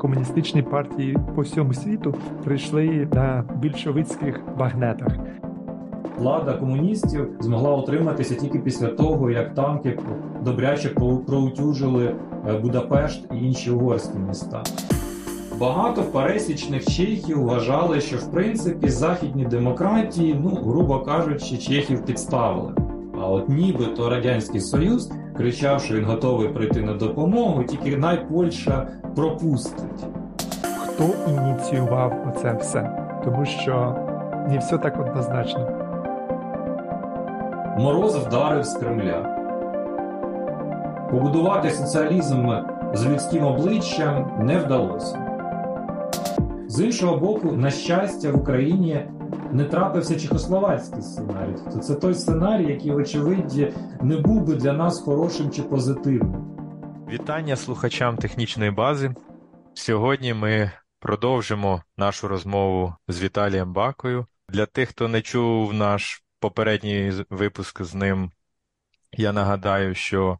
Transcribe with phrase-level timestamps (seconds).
[0.00, 5.12] комуністичні партії по всьому світу прийшли на більшовицьких багнетах.
[6.18, 9.98] Влада комуністів змогла утриматися тільки після того, як танки
[10.42, 10.88] добряче
[11.26, 12.14] проутюжили
[12.48, 14.62] е, Будапешт і інші угорські міста.
[15.58, 22.72] Багато пересічних чехів вважали, що в принципі західні демократії, ну грубо кажучи, чехів підставили.
[23.20, 28.86] А от нібито радянський союз кричав, що він готовий прийти на допомогу, тільки най Польща
[29.16, 30.06] пропустить.
[30.62, 33.08] Хто ініціював оце все?
[33.24, 33.96] Тому що
[34.48, 35.68] не все так однозначно.
[37.78, 39.34] Мороз вдарив з Кремля.
[41.10, 42.50] Побудувати соціалізм
[42.94, 45.18] з людським обличчям не вдалося.
[46.66, 49.06] З іншого боку, на щастя, в Україні
[49.54, 51.54] не трапився чехословацький сценарій.
[51.64, 56.56] Тобто це той сценарій, який, очевидь, не був би для нас хорошим чи позитивним.
[57.10, 59.14] Вітання слухачам технічної бази.
[59.74, 64.26] Сьогодні ми продовжимо нашу розмову з Віталієм Бакою.
[64.48, 68.30] Для тих, хто не чув наш попередній випуск з ним,
[69.12, 70.38] я нагадаю, що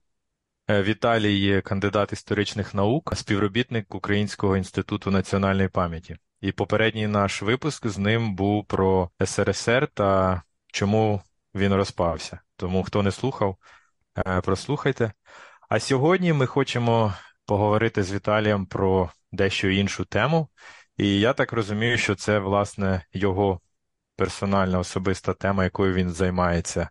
[0.70, 6.16] е, Віталій є кандидат історичних наук, співробітник Українського інституту національної пам'яті.
[6.44, 11.22] І попередній наш випуск з ним був про СРСР та чому
[11.54, 12.40] він розпався.
[12.56, 13.56] Тому хто не слухав,
[14.26, 15.12] е, прослухайте.
[15.68, 17.14] А сьогодні ми хочемо
[17.46, 20.48] поговорити з Віталієм про дещо іншу тему.
[20.96, 23.60] І я так розумію, що це, власне, його
[24.16, 26.88] персональна особиста тема, якою він займається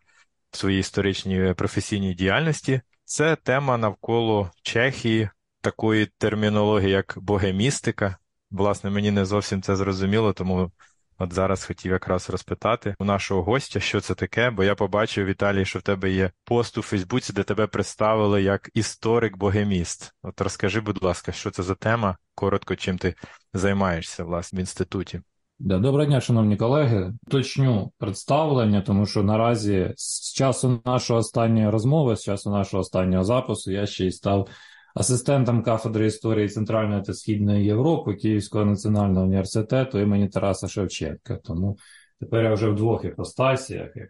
[0.51, 2.81] в своїй історичній професійній діяльності.
[3.05, 5.29] Це тема навколо Чехії,
[5.61, 8.17] такої термінології, як богемістика.
[8.53, 10.71] Власне, мені не зовсім це зрозуміло, тому
[11.17, 15.65] от зараз хотів якраз розпитати у нашого гостя, що це таке, бо я побачив, Віталій,
[15.65, 20.11] що в тебе є пост у Фейсбуці, де тебе представили як історик-богеміст.
[20.23, 22.17] От розкажи, будь ласка, що це за тема?
[22.35, 23.15] Коротко, чим ти
[23.53, 25.21] займаєшся власне в інституті?
[25.59, 27.13] Да, Доброго дня, шановні колеги.
[27.29, 33.71] Точню представлення, тому що наразі з часу нашої останньої розмови, з часу нашого останнього запису,
[33.71, 34.47] я ще й став
[34.93, 41.35] асистентом кафедри історії Центральної та Східної Європи Київського національного університету імені Тараса Шевченка.
[41.43, 41.77] Тому
[42.19, 44.09] тепер я вже в двох іпостасіях, як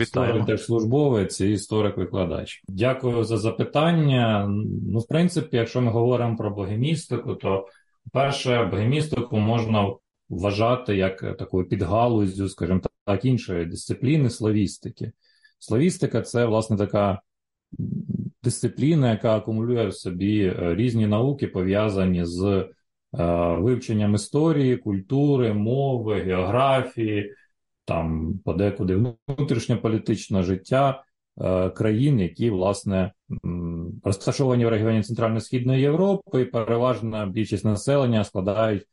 [0.00, 2.62] історик теж службовець і історик-викладач.
[2.68, 4.46] Дякую за запитання.
[4.88, 7.66] Ну, в принципі, якщо ми говоримо про богемістику, то
[8.12, 9.92] перше, богемістику можна
[10.28, 15.12] вважати як такою підгалузю, скажімо так, іншої дисципліни славістики.
[15.58, 17.20] Славістика це, власне, така
[18.42, 22.66] дисципліна, яка акумулює в собі е, різні науки, пов'язані з е,
[23.54, 27.34] вивченням історії, культури, мови, географії,
[27.84, 31.02] там подекуди внутрішньополітичного життя
[31.40, 33.12] е, країн, які, власне,
[34.04, 38.86] розташовані в регіоні Центрально-Східної Європи, і переважна більшість населення складають.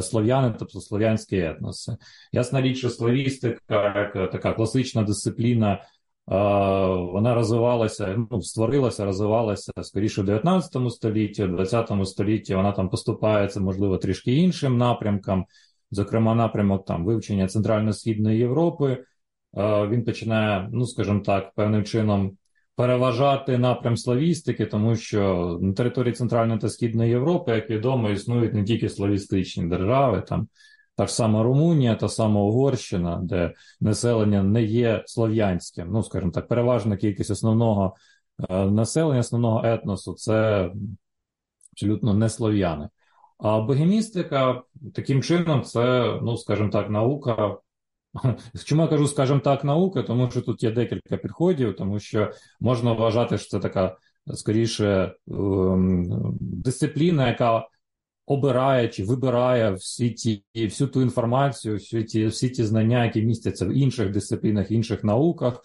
[0.00, 1.96] Слов'яни, тобто слов'янські етноси.
[2.32, 5.84] Ясна річ, що славістика, як така класична дисципліна
[6.26, 13.60] вона розвивалася, ну, створилася, розвивалася скоріше в 19 столітті, в 20 столітті вона там поступається,
[13.60, 15.44] можливо, трішки іншим напрямкам,
[15.90, 19.04] зокрема, напрямок там вивчення Центрально-Східної Європи.
[19.88, 22.36] Він починає, ну скажімо так, певним чином
[22.76, 28.64] переважати напрям славістики, тому що на території Центральної та Східної Європи, як відомо, існують не
[28.64, 30.48] тільки славістичні держави, там
[30.96, 35.88] та ж сама Румунія, та сама Угорщина, де населення не є слов'янським.
[35.92, 37.94] Ну, скажімо так, переважна кількість основного
[38.50, 40.70] е, населення, основного етносу це
[41.72, 42.88] абсолютно не слов'яни.
[43.38, 44.62] А богемістика
[44.94, 47.56] таким чином, це, ну, скажімо так, наука.
[48.64, 52.30] Чому я кажу, скажімо так, наука, тому що тут є декілька підходів, тому що
[52.60, 53.96] можна вважати, що це така
[54.34, 56.06] скоріше ем,
[56.40, 57.68] дисципліна, яка
[58.26, 63.66] обирає чи вибирає всі ті, всю ту інформацію, всі ті всі ті знання, які містяться
[63.66, 65.62] в інших дисциплінах, інших науках.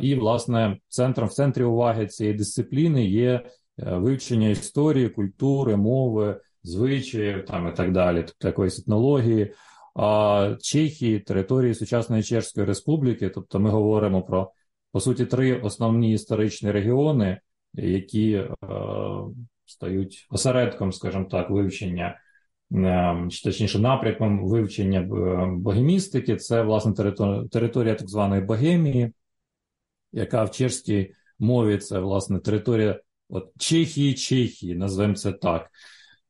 [0.00, 3.44] І, власне, центром в центрі уваги цієї дисципліни є е,
[3.96, 9.54] вивчення історії, культури, мови, звичаїв там і так далі, тобто якоїсь етнології.
[10.60, 14.52] Чехії, території сучасної Чешської Республіки, тобто ми говоримо про
[14.92, 17.40] по суті три основні історичні регіони,
[17.74, 18.48] які е,
[19.72, 22.18] стають осередком, скажімо так, вивчення,
[22.74, 26.36] ем, чи точніше, напрямком вивчення е, богемістики.
[26.36, 26.92] Це власне
[27.50, 29.12] територія так званої Богемії,
[30.12, 35.70] яка в чешській мові це власне територія от Чехії, Чехії, назвемо це так.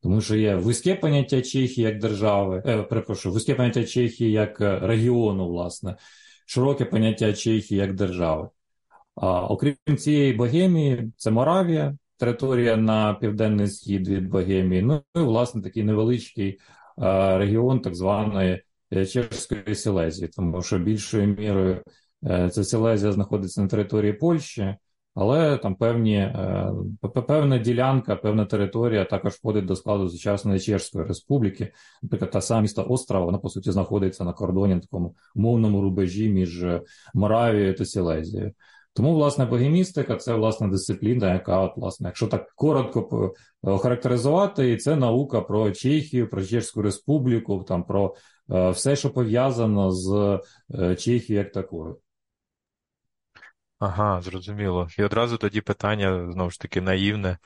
[0.03, 4.79] Тому що є вузьке поняття Чехії як держави, е, перепрошую, вузьке поняття Чехії як е,
[4.79, 5.97] регіону, власне,
[6.47, 8.49] широке поняття Чехії як держави.
[9.15, 14.83] А окрім цієї Богемії, це Моравія, територія на південний схід від Богемії.
[14.83, 16.59] Ну і власне такий невеличкий
[17.03, 21.83] е, регіон так званої е, Чешської Сілезії, тому що більшою мірою
[22.27, 24.77] е, ця Сілезія знаходиться на території Польщі.
[25.15, 26.35] Але там певні
[27.27, 31.73] певна ділянка, певна територія також входить до складу сучасної Чешської республіки.
[32.03, 36.29] Наприклад, та сама міста Острова, вона по суті знаходиться на кордоні на такому мовному рубежі
[36.29, 36.67] між
[37.15, 38.53] Моравією та Сілезією.
[38.95, 44.97] Тому, власне, богемістика це власне дисципліна, яка, от, власне, якщо так коротко охарактеризувати, і це
[44.97, 48.15] наука про Чехію, про Чеську Республіку, там про
[48.51, 50.41] е, все, що пов'язано з
[50.75, 51.99] е, Чехією як такою.
[53.79, 54.89] Ага, зрозуміло.
[54.99, 57.39] І одразу тоді питання знову ж таки наївне.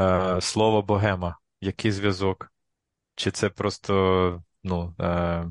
[0.00, 2.52] Е, Слово богема, який зв'язок?
[3.14, 5.46] Чи це просто, ну, е,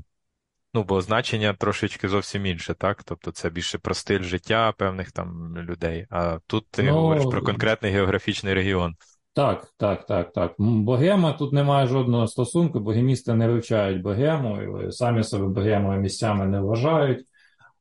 [0.74, 3.04] ну, бо значення трошечки зовсім інше, так?
[3.04, 6.06] Тобто це більше про стиль життя певних там людей.
[6.10, 8.96] А тут ти ну, говориш про конкретний географічний регіон.
[9.34, 10.56] Так, так, так, так.
[10.58, 16.60] Богема тут немає жодного стосунку, богемісти не вивчають богему, і самі себе богемою місцями не
[16.60, 17.26] вважають.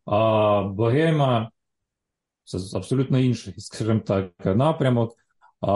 [0.04, 1.50] А богема
[2.44, 5.12] це абсолютно інший, скажімо так, напрямок.
[5.60, 5.72] А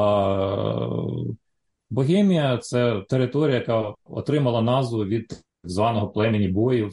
[1.91, 6.93] Богемія це територія, яка отримала назву від званого племені боїв,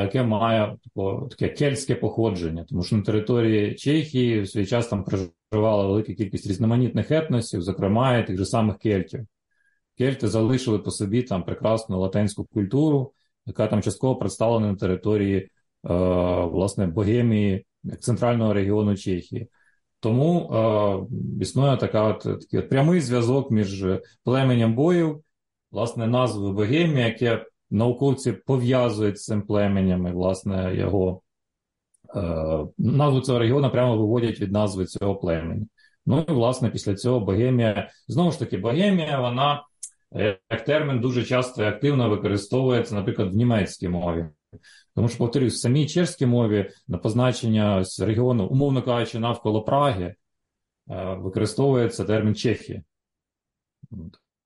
[0.00, 0.76] яке має
[1.30, 6.46] таке кельтське походження, тому що на території Чехії в свій час там проживала велика кількість
[6.46, 9.26] різноманітних етносів, зокрема і тих же самих кельтів.
[9.98, 13.12] Кельти залишили по собі там прекрасну латинську культуру,
[13.46, 15.48] яка там частково представлена на території е,
[16.44, 17.66] власне Богемії
[18.00, 19.48] центрального регіону Чехії.
[20.00, 23.84] Тому е, існує така от, такий от прямий зв'язок між
[24.24, 25.22] племенем боїв,
[25.70, 31.22] власне, назвою Богемія, яке науковці пов'язують з цим племенем, і, власне, його
[32.16, 35.66] е, назву цього регіону прямо виводять від назви цього племені.
[36.06, 39.62] Ну і власне після цього Богемія, знову ж таки, Богемія, вона
[40.50, 44.26] як термін дуже часто і активно використовується, наприклад, в німецькій мові.
[44.94, 50.14] Тому що, повторюсь, в самій чешській мові на позначення регіону, умовно кажучи, навколо Праги,
[50.90, 52.82] е, використовується термін Чехія.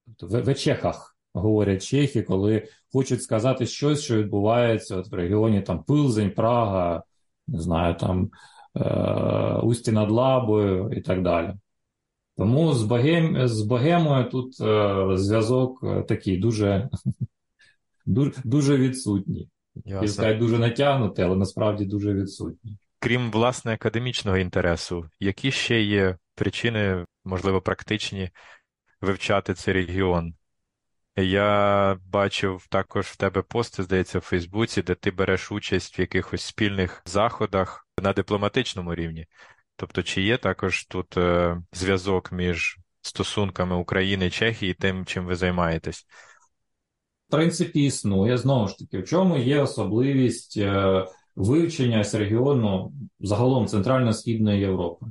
[0.06, 5.60] Тобто в, в Чехах говорять чехи, коли хочуть сказати щось, що відбувається от в регіоні
[5.60, 7.02] там Пилзень, Прага,
[7.48, 8.30] не знаю, там
[8.76, 11.54] е, Усті над Лабою і так далі.
[12.36, 16.88] Тому з Богем, з Богемою тут е, зв'язок е, такий дуже,
[18.06, 19.48] дуже, дуже відсутній.
[19.86, 22.76] Сказати, дуже натягнутий, але насправді дуже відсутній.
[22.98, 28.30] Крім власне академічного інтересу, які ще є причини, можливо, практичні
[29.00, 30.34] вивчати цей регіон?
[31.16, 36.42] Я бачив також в тебе пости, здається, в Фейсбуці, де ти береш участь в якихось
[36.42, 39.26] спільних заходах на дипломатичному рівні.
[39.76, 45.36] Тобто, чи є також тут е, зв'язок між стосунками України Чехії і тим, чим ви
[45.36, 46.06] займаєтесь?
[47.28, 51.04] В принципі, існує знову ж таки, в чому є особливість е,
[51.36, 55.06] вивчення з регіону загалом Центрально-Східної Європи?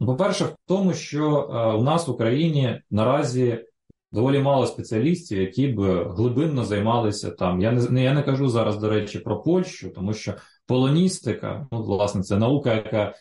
[0.00, 3.64] Ну, по-перше, в тому, що е, у нас в Україні наразі
[4.12, 7.60] доволі мало спеціалістів, які б глибинно займалися там.
[7.60, 10.34] Я не я не кажу зараз, до речі, про Польщу, тому що
[10.66, 13.14] полоністика, ну, власне, це наука, яка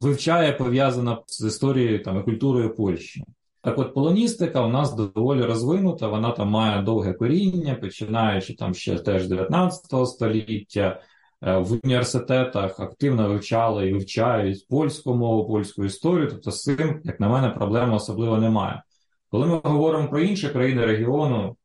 [0.00, 3.24] вивчає пов'язана з історією там і культурою Польщі.
[3.62, 8.98] Так от полоністика у нас доволі розвинута, вона там має довге коріння, починаючи там ще
[8.98, 11.02] теж 19 століття.
[11.44, 17.20] Е, в університетах активно вивчали і вивчають польську мову, польську історію, тобто з цим, як
[17.20, 18.82] на мене, проблеми особливо немає.
[19.28, 21.56] Коли ми говоримо про інші країни регіону,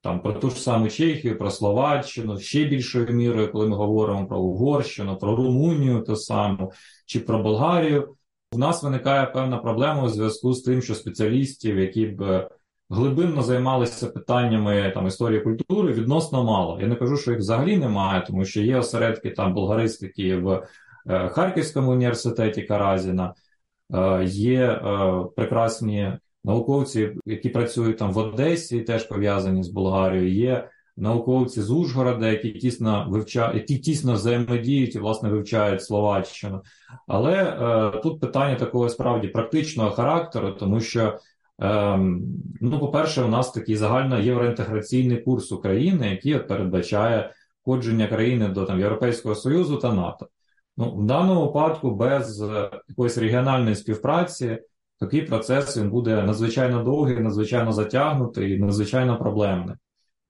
[0.00, 4.40] там про ту ж саму Чехію, про Словаччину, ще більшою мірою, коли ми говоримо про
[4.40, 6.72] Угорщину, про Румунію ту саму,
[7.06, 8.16] чи про Болгарію,
[8.52, 12.48] у нас виникає певна проблема у зв'язку з тим, що спеціалістів, які б
[12.92, 16.78] глибинно займалися питаннями там історії культури, відносно мало.
[16.80, 20.66] Я не кажу, що їх взагалі немає, тому що є осередки там болгаристики в
[21.06, 23.34] е, Харківському університеті Каразіна,
[23.94, 24.80] е, є е,
[25.36, 26.12] прекрасні
[26.44, 30.34] науковці, які працюють там в Одесі, теж пов'язані з Болгарією.
[30.34, 36.62] Є науковці з Ужгорода, які тісно вивчають, які тісно взаємодіють і власне вивчають Словаччину.
[37.06, 41.18] Але е, тут питання такого справді практичного характеру, тому що,
[42.60, 47.32] ну, по-перше, у нас такий загально євроінтеграційний курс України, який передбачає
[47.62, 50.28] входження країни до там Європейського Союзу та НАТО.
[50.76, 54.58] Ну, в даному випадку без е, якоїсь регіональної співпраці
[55.00, 59.76] такий процес він буде надзвичайно довгий, надзвичайно затягнутий і надзвичайно проблемний.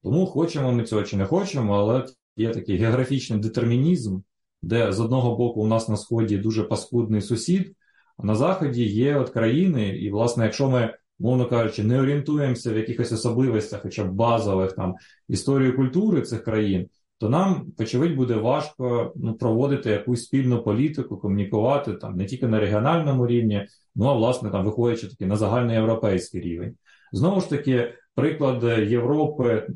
[0.02, 4.21] Тому хочемо ми цього чи не хочемо, але є такий географічний детермінізм,
[4.62, 7.76] де з одного боку у нас на сході дуже паскудний сусід,
[8.17, 12.76] А на Заході є от країни, і, власне, якщо ми, мовно кажучи, не орієнтуємося в
[12.76, 14.95] якихось особливостях, хоча б базових там
[15.29, 16.87] історії культури цих країн,
[17.19, 22.61] то нам, очевидь, буде важко ну, проводити якусь спільну політику, комунікувати там не тільки на
[22.61, 26.75] регіональному рівні, ну а власне там виходячи таки на загальноєвропейський рівень.
[27.12, 29.66] Знову ж таки, приклад Європи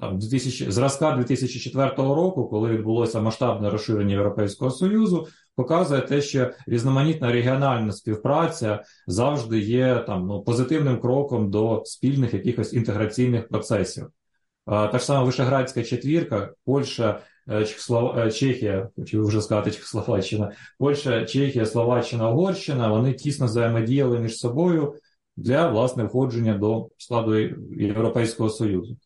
[0.00, 7.32] там 2000, зразка 2004 року, коли відбулося масштабне розширення Європейського союзу, показує те, що різноманітна
[7.32, 14.06] регіональна співпраця завжди є там ну позитивним кроком до спільних якихось інтеграційних процесів.
[14.66, 17.20] Та ж сама Вишеградська четвірка, Польща,
[17.50, 18.18] е, Чехослов...
[18.18, 24.94] Е, Чехія, хочу вже сказати Чехословаччина, Польща, Чехія, Словаччина, Угорщина, вони тісно взаємодіяли між собою
[25.36, 27.36] для власне входження до складу
[27.76, 28.96] Європейського Союзу.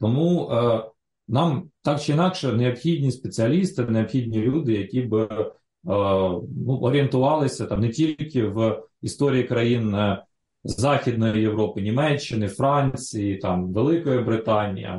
[0.00, 0.84] Тому е,
[1.28, 5.28] нам так чи інакше необхідні спеціалісти, необхідні люди, які б е,
[5.84, 10.22] ну, орієнтувалися там не тільки в історії країн е,
[10.64, 14.90] Західної Європи, Німеччини, Франції, там Великої Британії,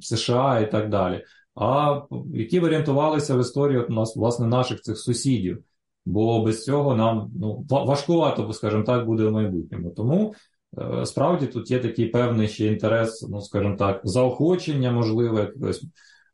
[0.00, 1.24] США і так далі,
[1.54, 2.00] а
[2.34, 5.64] які б орієнтувалися в історії от нас, власне, наших цих сусідів
[6.04, 9.90] бо без цього нам ну, важкувато, скажімо так, буде в майбутньому.
[9.90, 10.34] Тому
[10.78, 15.84] е, справді тут є такий певний ще інтерес, ну, скажімо так, заохочення, можливо, якогось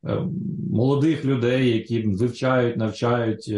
[0.08, 0.18] е,
[0.70, 3.54] молодих людей, які вивчають, навчають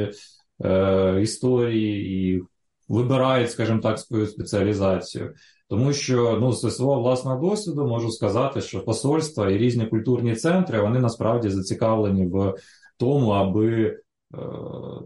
[0.65, 2.43] е, історії і
[2.89, 5.35] вибирають, скажімо так, свою спеціалізацію.
[5.69, 10.83] Тому що ну, з свого власного досвіду можу сказати, що посольства і різні культурні центри
[10.83, 12.55] вони насправді зацікавлені в
[12.99, 14.10] тому, аби Е,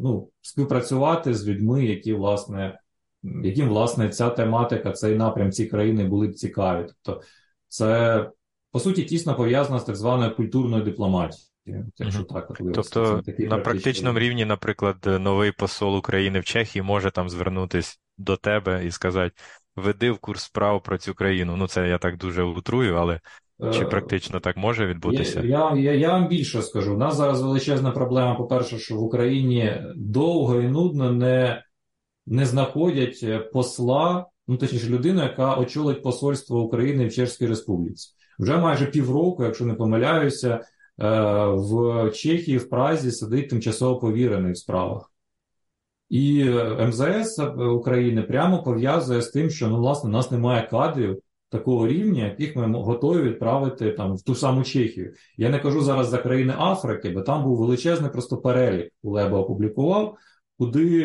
[0.01, 2.81] ну, співпрацювати з людьми, які власне,
[3.23, 6.87] яким власне ця тематика, цей напрям, ці країни були б цікаві.
[6.87, 7.23] Тобто,
[7.69, 8.31] це
[8.71, 11.51] по суті тісно пов'язано з так званою культурною дипломатією.
[11.99, 17.97] Якщо так, тобто на практичному рівні, наприклад, новий посол України в Чехії може там звернутися
[18.19, 19.35] до тебе і сказати:
[19.77, 21.57] веди в курс справ про цю країну.
[21.57, 23.21] Ну, це я так дуже утрую, але
[23.73, 25.43] чи е, практично так може відбутися?
[25.43, 26.95] Я я, я вам більше скажу.
[26.95, 28.35] У нас зараз величезна проблема.
[28.35, 31.63] По-перше, що в Україні довго і нудно не
[32.27, 38.11] не знаходять посла, ну точніше, людину, яка очолить посольство України в Чеській Республіці.
[38.39, 40.61] Вже майже півроку, якщо не помиляюся, е,
[41.47, 45.11] в Чехії, в Празі сидить тимчасово повірений в справах.
[46.09, 46.45] І
[46.89, 51.19] МЗС України прямо пов'язує з тим, що ну, власне, у нас немає кадрів
[51.55, 55.13] такого рівня, яких ми готові відправити там в ту саму Чехію.
[55.37, 60.17] Я не кажу зараз за країни Африки, бо там був величезний просто перелік, Леба опублікував,
[60.59, 61.05] куди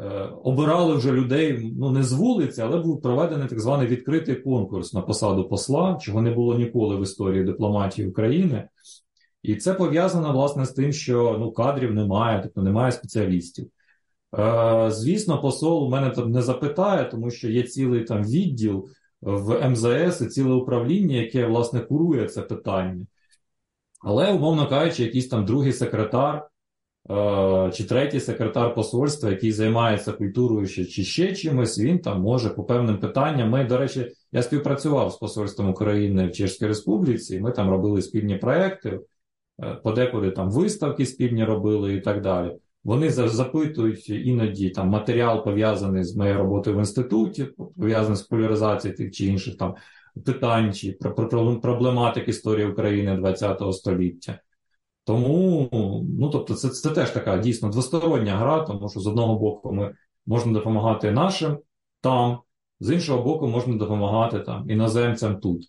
[0.00, 0.04] е,
[0.42, 5.02] обирали вже людей ну не з вулиці, але був проведений так званий відкритий конкурс на
[5.02, 8.68] посаду посла, чого не було ніколи в історії дипломатії України.
[9.42, 13.66] І це пов'язано власне з тим, що ну кадрів немає, тобто немає спеціалістів.
[14.38, 18.88] Е, Звісно, посол у мене там не запитає, тому що є цілий там відділ
[19.20, 23.06] в МЗС і ціле управління, яке власне курує це питання.
[24.00, 26.48] Але, умовно кажучи, якийсь там другий секретар
[27.10, 32.50] е, чи третій секретар посольства, який займається культурою ще, чи ще чимось, він там може
[32.50, 33.50] по певним питанням.
[33.50, 38.36] Ми, до речі, я співпрацював з Посольством України в Чешській Республіці, ми там робили спільні
[38.36, 39.00] проекти,
[39.62, 42.56] е, подекуди там виставки спільні робили і так далі.
[42.88, 47.44] Вони запитують іноді там матеріал пов'язаний з моєю роботою в інституті,
[47.76, 49.74] пов'язаний з популяризацією тих чи інших там
[50.24, 50.92] питань чи
[51.62, 54.40] проблематик історії України ХХ століття.
[55.04, 55.68] Тому,
[56.18, 59.94] ну тобто, це це теж така дійсно двостороння гра, тому що з одного боку ми
[60.26, 61.58] можна допомагати нашим
[62.00, 62.38] там,
[62.80, 65.64] з іншого боку, можна допомагати там іноземцям тут.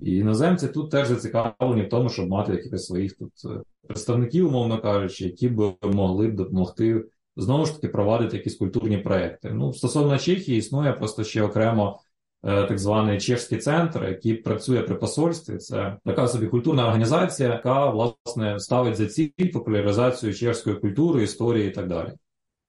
[0.00, 4.80] І іноземці тут теж зацікавлені в тому, щоб мати якихось своїх тут е, представників, умовно
[4.80, 7.04] кажучи, які б могли б допомогти
[7.36, 9.50] знову ж таки провадити якісь культурні проекти.
[9.50, 12.00] Ну, стосовно Чехії, існує просто ще окремо
[12.44, 15.56] е, так званий чешський центр, який працює при посольстві.
[15.56, 21.70] Це така собі культурна організація, яка власне ставить за ціль популяризацію чешської культури, історії і
[21.70, 22.12] так далі.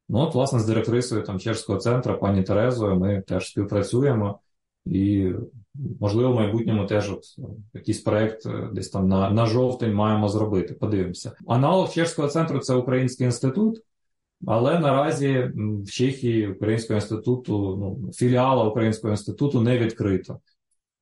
[0.10, 4.40] Ну, от, власне, з директрисою там чешського центру, пані Терезою, ми теж співпрацюємо.
[4.86, 5.32] І,
[6.00, 7.24] можливо, в майбутньому теж от
[7.74, 10.74] якийсь проект е, десь там на на жовтень маємо зробити.
[10.74, 11.32] Подивимося.
[11.48, 13.82] Аналог чешського центру це Український інститут,
[14.48, 20.40] але наразі в Чехії Українського інституту, ну, філіала Українського інституту не відкрито.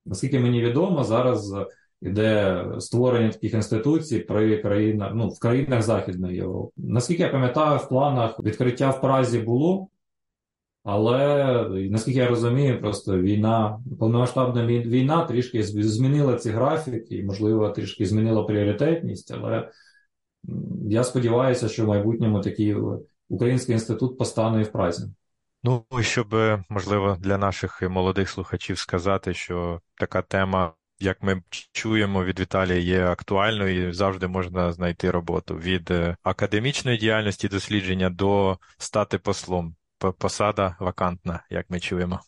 [0.06, 1.54] Наскільки мені відомо, зараз
[2.02, 6.72] іде створення таких інституцій при країнах, ну, в країнах Західної Європи.
[6.78, 9.88] Наскільки я пам'ятаю, в планах відкриття в Празі було.
[10.84, 18.44] Але наскільки я розумію, просто війна, повномасштабна війна трішки змінила ці графіки, можливо, трішки змінила
[18.44, 19.32] пріоритетність.
[19.32, 19.70] Але
[20.90, 22.76] я сподіваюся, що в майбутньому такий
[23.30, 25.04] український інститут постане в Празі.
[25.64, 26.36] Ну, щоб,
[26.70, 33.06] можливо, для наших молодих слухачів сказати, що така тема, як ми чуємо від Віталія, є
[33.06, 39.76] актуальною і завжди можна знайти роботу від е, академічної діяльності дослідження до стати послом.
[40.12, 42.20] Посада вакантна, як ми чуємо.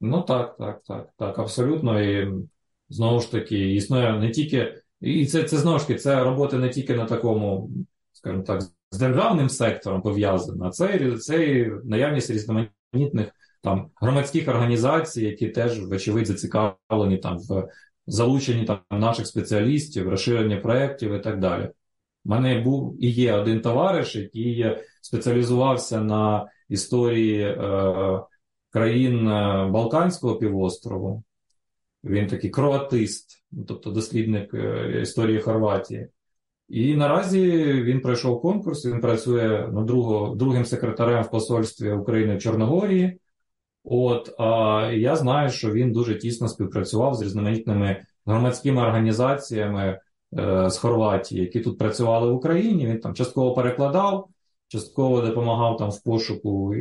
[0.00, 2.00] Ну так, так, так, так, абсолютно.
[2.00, 2.32] І
[2.88, 4.82] знову ж таки, існує не тільки.
[5.00, 7.70] І це це знову ж таки, це робота не тільки на такому,
[8.12, 15.48] скажімо так, з державним сектором пов'язана, а це, це наявність різноманітних там громадських організацій, які
[15.48, 17.68] теж, вочевидь, зацікавлені там в
[18.06, 21.70] залученні там наших спеціалістів, розширенні проєктів і так далі.
[22.24, 24.76] У мене був і є один товариш, який
[25.06, 28.20] спеціалізувався на історії е,
[28.70, 31.22] країн е, Балканського півострову.
[32.04, 36.08] Він такий кроатист, тобто дослідник е, історії Хорватії.
[36.68, 42.42] І наразі він пройшов конкурс, він працює ну, друго, другим секретарем в посольстві України в
[42.42, 43.20] Чорногорії.
[43.84, 50.00] От, а я знаю, що він дуже тісно співпрацював з різноманітними громадськими організаціями
[50.38, 52.86] е, з Хорватії, які тут працювали в Україні.
[52.86, 54.28] Він там частково перекладав,
[54.68, 56.74] частково допомагав там в пошуку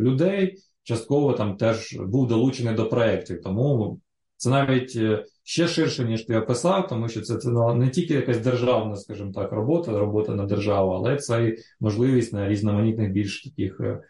[0.00, 3.42] людей, частково там теж був долучений до проєктів.
[3.42, 4.00] Тому
[4.36, 8.40] це навіть е, ще ширше, ніж ти описав, тому що це це не тільки якась
[8.40, 13.80] державна, скажімо так, робота, робота на державу, але це і можливість на різноманітних більш таких
[13.80, 14.00] е,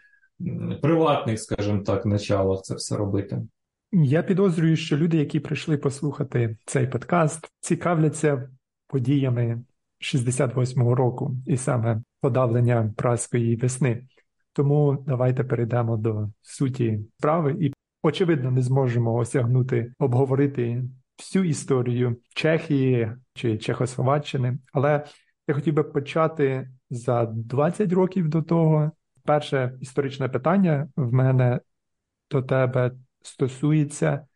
[0.82, 3.42] приватних, скажімо так, началах це все робити.
[3.92, 8.50] Я підозрюю, що люди, які прийшли послухати цей подкаст, цікавляться
[8.86, 9.62] подіями
[10.00, 14.06] 68-го року і саме подавлення праської весни.
[14.52, 20.84] Тому давайте перейдемо до суті справи і очевидно не зможемо осягнути обговорити
[21.18, 24.58] всю історію Чехії чи Чехословаччини.
[24.72, 25.04] Але
[25.48, 28.90] я хотів би почати за 20 років до того.
[29.24, 31.60] Перше історичне питання в мене
[32.30, 34.26] до тебе стосується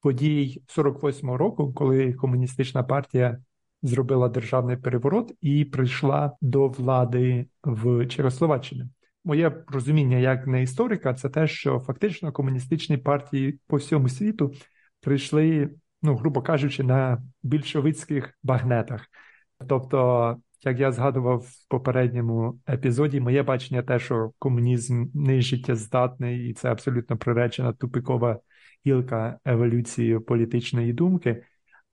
[0.00, 3.38] подій 48-го року, коли комуністична партія
[3.82, 8.84] зробила державний переворот і прийшла до влади в Чехословаччині.
[9.24, 14.52] Моє розуміння як не історика, це те, що фактично комуністичні партії по всьому світу
[15.00, 15.70] прийшли,
[16.02, 19.06] ну грубо кажучи, на більшовицьких багнетах.
[19.68, 26.54] Тобто, як я згадував в попередньому епізоді, моє бачення те, що комунізм не життєздатний, і
[26.54, 28.40] це абсолютно приречена тупикова
[28.86, 31.42] гілка еволюції політичної думки.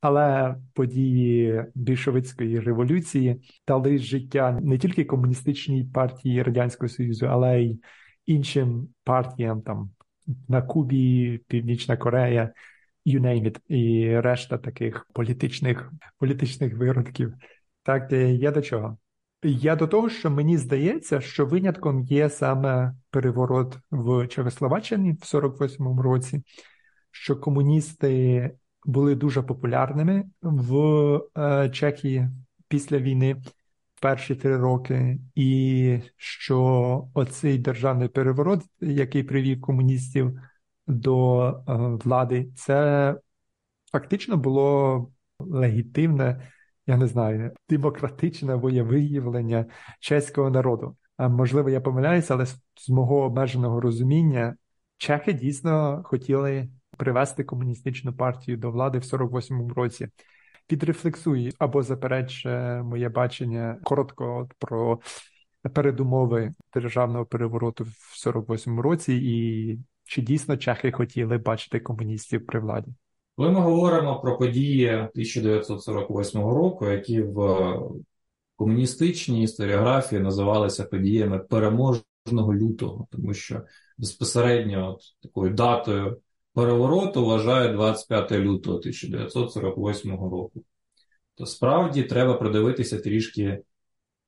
[0.03, 7.79] Але події більшовицької революції дали життя не тільки комуністичній партії Радянського Союзу, але й
[8.25, 9.91] іншим партіям там
[10.47, 12.53] на Кубі, Північна Корея,
[13.05, 17.33] you name it, і решта таких політичних політичних виродків.
[17.83, 18.97] Так я до чого?
[19.43, 26.01] Я до того, що мені здається, що винятком є саме переворот в Чехословаччині в 48-му
[26.01, 26.43] році,
[27.11, 28.51] що комуністи
[28.85, 32.29] були дуже популярними в е, Чехії
[32.67, 33.41] після війни
[34.01, 40.39] перші три роки, і що оцей державний переворот, який привів комуністів
[40.87, 41.53] до е,
[42.03, 43.15] влади, це
[43.91, 46.51] фактично було легітимне,
[46.87, 49.65] я не знаю, демократичне виявлення
[49.99, 50.97] чеського народу.
[51.19, 54.55] Можливо, я помиляюся, але з мого обмеженого розуміння
[54.97, 56.69] чехи дійсно хотіли
[57.03, 60.07] привести комуністичну партію до влади в 48-му році.
[60.67, 62.45] Підрефлексуй або запереч
[62.83, 64.99] моє бачення коротко про
[65.73, 72.91] передумови державного перевороту в 48-му році, і чи дійсно чехи хотіли бачити комуністів при владі?
[73.35, 77.77] Коли ми говоримо про події 1948 року, які в
[78.55, 83.61] комуністичній історіографії називалися подіями переможного лютого, тому що
[83.97, 86.17] безпосередньо от такою датою
[86.53, 90.63] перевороту вважає 25 лютого 1948 року.
[91.35, 93.61] То справді треба продивитися трішки е,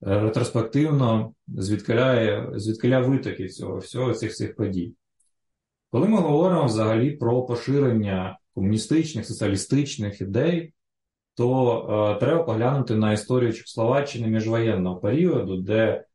[0.01, 4.93] ретроспективно, звідкиля, витоки цього всього цих цих подій.
[5.91, 10.73] Коли ми говоримо взагалі про поширення комуністичних, соціалістичних ідей,
[11.35, 16.05] то е, треба поглянути на історію Чехословаччини міжвоєнного періоду, де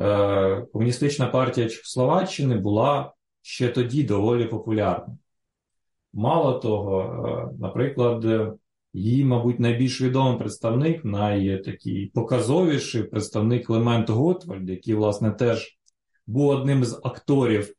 [0.00, 5.16] е, комуністична партія Чехословаччини була ще тоді доволі популярна.
[6.12, 8.24] Мало того, е, наприклад,
[8.92, 15.78] її, мабуть, найбільш відомий представник, найтакий показовіший представник Лемент Готвальд, який, власне, теж
[16.26, 17.74] був одним з акторів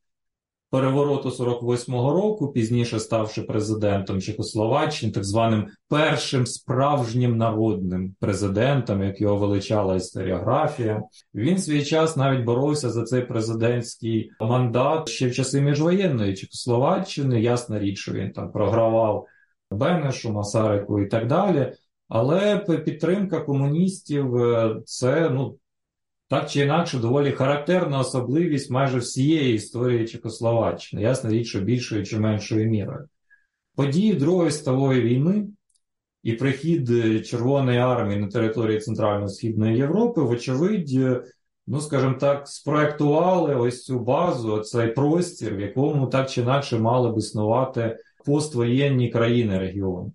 [0.72, 9.38] перевороту 48-го року, пізніше ставши президентом Чехословаччини, так званим першим справжнім народним президентом, як його
[9.38, 11.02] величала історіографія.
[11.36, 17.42] Він свій час навіть боровся за цей президентський мандат ще в часи міжвоєнної Чехословаччини.
[17.42, 19.26] Ясна річ, що він там програвав
[19.72, 21.74] Бенешу, Масарику і так далі.
[22.10, 25.58] Але підтримка комуністів е, це ну
[26.32, 32.20] так чи інакше доволі характерна особливість майже всієї історії Чехословаччини, ясна річ, що більшою чи
[32.20, 33.08] меншою мірою.
[33.76, 35.48] Події Другої світової війни
[36.24, 36.88] і прихід
[37.26, 41.00] Червоної армії на території Центрально-Східної Європи, вочевидь,
[41.68, 47.12] ну, скажімо так, спроектували ось цю базу, цей простір, в якому так чи інакше мали
[47.12, 50.14] б існувати поствоєнні країни регіону.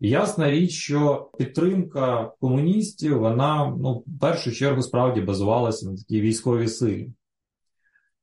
[0.00, 6.68] Ясна річ, що підтримка комуністів, вона ну, в першу чергу справді базувалася на такій військовій
[6.68, 7.10] силі.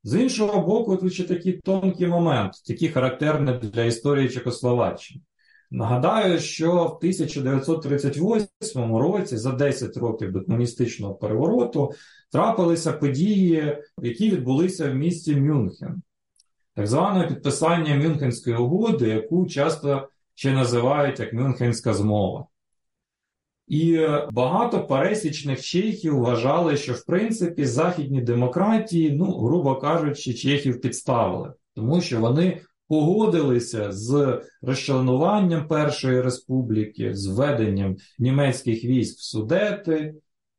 [0.03, 5.21] З іншого боку, тут ще такий тонкий момент, такий характерний для історії Чехословаччини.
[5.71, 11.91] Нагадаю, що в 1938 році, за 10 років до комуністичного перевороту,
[12.31, 16.01] трапилися події, які відбулися в місті Мюнхен,
[16.75, 22.45] так зване підписання Мюнхенської угоди, яку часто ще називають як Мюнхенська змова.
[23.67, 31.53] І багато пересічних чехів вважали, що в принципі західні демократії, ну, грубо кажучи, чехів підставили,
[31.75, 40.13] тому що вони погодилися з розчленуванням Першої республіки, з введенням німецьких військ в Судети,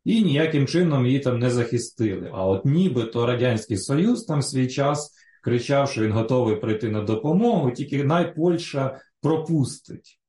[0.04, 2.30] і ніяким чином її там не захистили.
[2.34, 5.12] А от нібито Радянський Союз там свій час
[5.42, 10.20] кричав, що він готовий прийти на допомогу, тільки найпольща пропустить.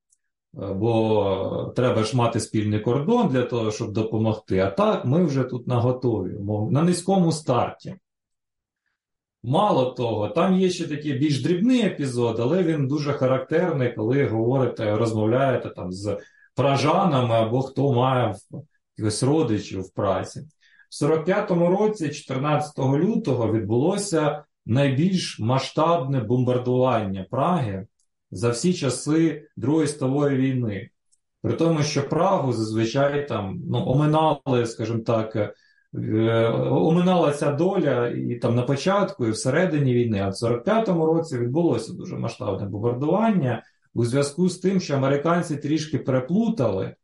[0.62, 4.60] Е, бо треба ж мати спільний кордон для того, щоб допомогти.
[4.60, 6.38] А так, ми вже тут на готові,
[6.72, 7.96] на низькому старті.
[9.44, 14.96] Мало того, там є ще такий більш дрібний епізод, але він дуже характерний, коли говорите,
[14.96, 16.18] розмовляєте там з
[16.56, 18.36] пражанами або хто має
[18.98, 20.42] якихось родичів в праці.
[20.90, 27.88] В 45-му році, 14 лютого, відбулося найбільш масштабне бомбардування Праги
[28.32, 30.90] за всі часи Другої світової війни.
[31.42, 35.52] При тому, що Прагу зазвичай там ну, оминали, скажімо так, е,
[36.72, 41.94] оминала ця доля і там на початку, і всередині війни, а в 45-му році відбулося
[41.94, 43.64] дуже масштабне бомбардування
[43.94, 46.96] у зв'язку з тим, що американці трішки переплутали.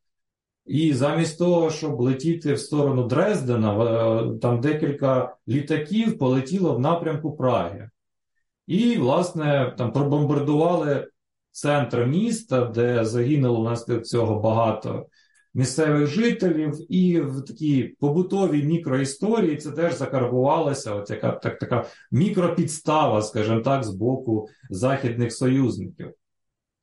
[0.65, 7.35] І замість того, щоб летіти в сторону Дрездена, е, там декілька літаків полетіло в напрямку
[7.35, 7.89] Праги.
[8.67, 11.07] І, власне, там пробомбардували
[11.53, 15.05] центр міста, де загинуло внаслідок цього багато
[15.53, 23.21] місцевих жителів, і в такій побутовій мікроісторії це теж закарбувалася от яка так, така мікропідстава,
[23.21, 26.11] скажімо так, з боку західних союзників.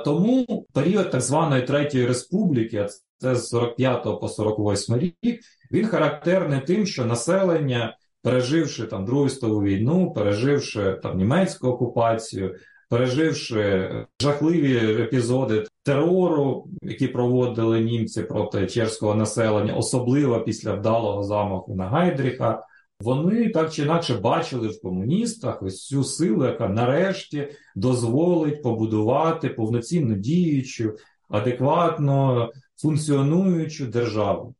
[0.04, 2.86] Тому період так званої Третьої Республіки,
[3.18, 5.40] це з 45 по 48 рік,
[5.72, 12.54] він характерний тим, що населення, переживши там Другу світову війну, переживши там німецьку окупацію,
[12.90, 21.88] переживши жахливі епізоди терору, які проводили німці проти чешського населення, особливо після вдалого замаху на
[21.88, 22.62] Гайдріха,
[23.00, 30.14] вони так чи інакше бачили в комуністах ось цю силу, яка нарешті дозволить побудувати повноцінно
[30.14, 30.96] діючу,
[31.28, 32.50] адекватно
[32.82, 34.54] функціонуючу державу.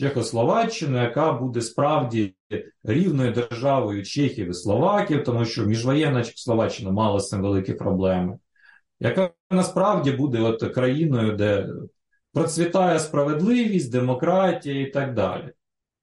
[0.00, 2.34] Чехословаччину, яка буде справді
[2.84, 8.38] рівною державою Чехів і Словаків, тому що міжвоєнна Чехословаччина мала з цим великі проблеми,
[9.00, 11.68] яка насправді буде от країною, де
[12.32, 15.50] процвітає справедливість, демократія і так далі.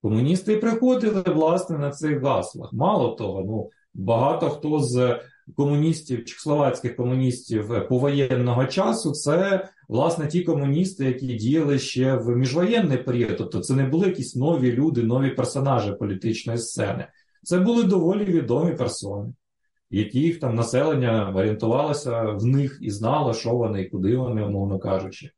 [0.02, 2.74] Комуністи приходили власне на цих гаслах.
[2.74, 5.20] Мало того, ну багато хто з
[5.56, 13.38] комуністів, чехословацьких комуністів повоєнного часу, це власне ті комуністи, які діяли ще в міжвоєнний період.
[13.38, 17.08] Тобто це не були якісь нові люди, нові персонажі політичної сцени.
[17.44, 19.34] Це були доволі відомі персони,
[19.90, 24.80] які їх там населення орієнтувалося в них і знало, що вони і куди вони, умовно
[24.80, 25.32] кажучи.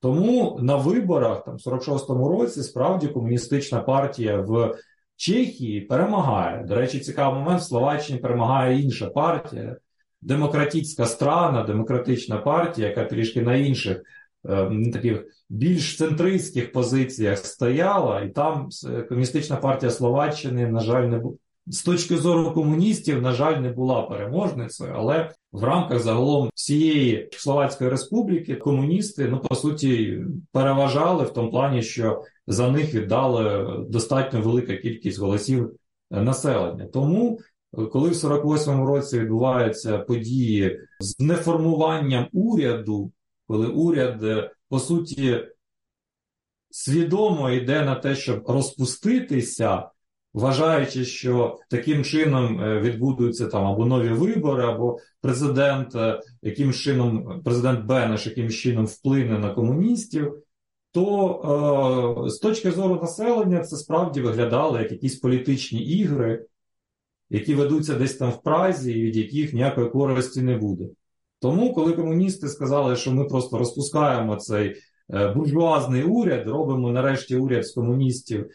[0.00, 4.74] Тому на виборах там в 46-му році справді комуністична партія в
[5.16, 6.64] Чехії перемагає.
[6.64, 9.76] До речі, цікавий момент в Словаччині перемагає інша партія,
[10.24, 14.02] демократична страна, демократична партія, яка трішки на інших
[14.48, 18.68] е, таких більш центристських позиціях стояла, і там
[19.08, 21.34] комуністична партія Словаччини, на жаль, не була.
[21.66, 27.90] З точки зору комуністів, на жаль, не була переможницею, але в рамках загалом всієї Словацької
[27.90, 30.20] республіки комуністи, ну по суті,
[30.52, 35.72] переважали в тому плані, що за них віддали достатньо велика кількість голосів
[36.10, 36.86] населення.
[36.86, 37.38] Тому
[37.74, 43.12] коли в 48-му році відбуваються події з неформуванням уряду,
[43.46, 45.40] коли уряд, е, по суті,
[46.70, 49.88] свідомо йде на те, щоб розпуститися,
[50.32, 57.40] вважаючи, що таким чином е, відбудуться там або нові вибори, або президент, е, яким чином
[57.44, 60.38] президент Бенеш яким чином вплине на комуністів,
[60.92, 66.46] то е, з точки зору населення це справді виглядало як якісь політичні ігри,
[67.30, 70.84] які ведуться десь там в Празі, і від яких ніякої користі не буде.
[71.40, 74.76] Тому, коли комуністи сказали, що ми просто розпускаємо цей
[75.14, 78.46] е, буржуазний уряд, робимо нарешті уряд з комуністів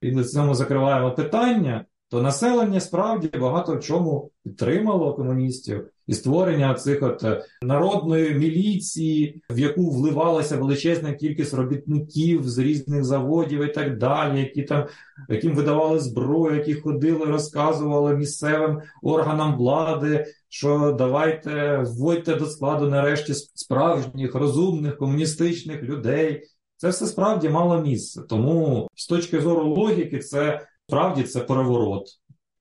[0.00, 6.74] і на цьому закриваємо питання, то населення справді багато в чому підтримало комуністів і створення
[6.74, 13.68] цих от е, народної міліції, в яку вливалася величезна кількість робітників з різних заводів і
[13.68, 14.86] так далі, які там
[15.28, 23.34] яким видавали зброю, які ходили, розказували місцевим органам влади, що давайте вводьте до складу нарешті
[23.34, 26.42] справжніх розумних комуністичних людей.
[26.76, 28.22] Це все справді мало місце.
[28.28, 32.08] Тому з точки зору логіки, це справді це переворот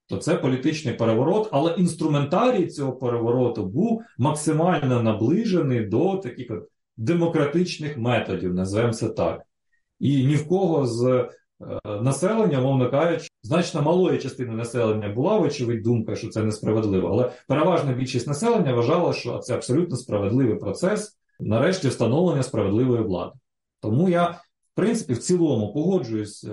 [0.07, 7.97] то це політичний переворот, але інструментарій цього перевороту був максимально наближений до таких от демократичних
[7.97, 9.41] методів, називаємо це так.
[9.99, 11.29] І ні в кого з е,
[12.01, 17.93] населення, мовно кажучи, значно малої частини населення була, вочевидь, думка, що це несправедливо, але переважна
[17.93, 23.33] більшість населення вважала, що це абсолютно справедливий процес, нарешті встановлення справедливої влади.
[23.81, 24.41] Тому я
[24.73, 26.43] в принципі, в цілому погоджуюсь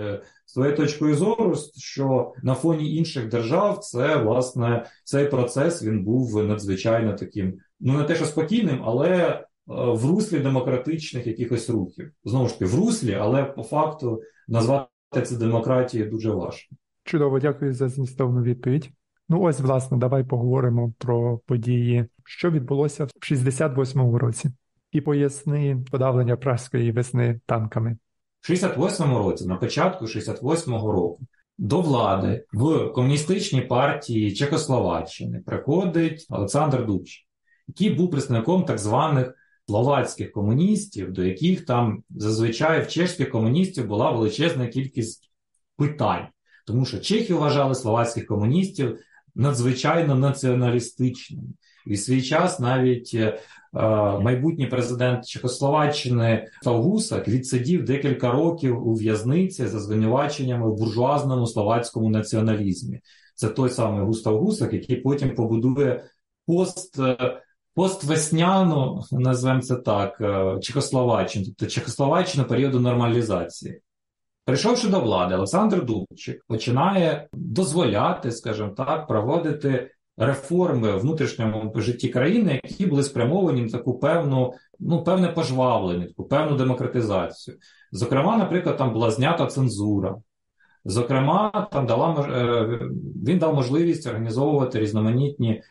[0.52, 6.44] з твоєю точкою зору, що на фоні інших держав це власне цей процес він був
[6.44, 12.10] надзвичайно таким, ну не те, що спокійним, але е, в руслі демократичних якихось рухів.
[12.24, 16.76] Знову ж таки, в руслі, але по факту назвати це демократією дуже важко.
[17.04, 18.90] Чудово, дякую за змістовну відповідь.
[19.28, 24.50] Ну ось, власне, давай поговоримо про події, що відбулося в 68-му році,
[24.90, 27.96] і поясни подавлення пражської весни танками.
[28.42, 31.20] В 68-му році, на початку 68-го року,
[31.59, 37.26] до влади в комуністичній партії Чехословаччини приходить Олександр Дубч,
[37.68, 39.35] який був представником так званих
[39.68, 45.31] словацьких комуністів, до яких там зазвичай в чешських комуністів була величезна кількість
[45.76, 46.26] питань,
[46.66, 48.98] тому що чехи вважали словацьких комуністів
[49.35, 51.48] надзвичайно націоналістичними.
[51.87, 53.40] І в свій час навіть е,
[54.20, 63.00] майбутній президент Чехословаччини Гусак відсидів декілька років у в'язниці за звинуваченнями в буржуазному словацькому націоналізмі.
[63.35, 66.04] Це той самий Густав Гусак, який потім побудує
[66.46, 66.98] пост.
[67.00, 67.42] Е,
[67.74, 73.80] поствесняну, назвемо це так, е, Чехословаччину, тобто Чехословаччину періоду нормалізації.
[74.44, 82.61] Прийшовши до влади, Олександр Дубчик починає дозволяти, скажімо так, проводити реформи в внутрішньому житті країни,
[82.64, 87.57] які були спрямовані на таку певну, ну певне пожвавлення, таку певну демократизацію.
[87.92, 90.16] Зокрема, наприклад, там була знята цензура.
[90.85, 92.88] Зокрема, там дала е,
[93.27, 95.62] він дав можливість організовувати різноманітні е,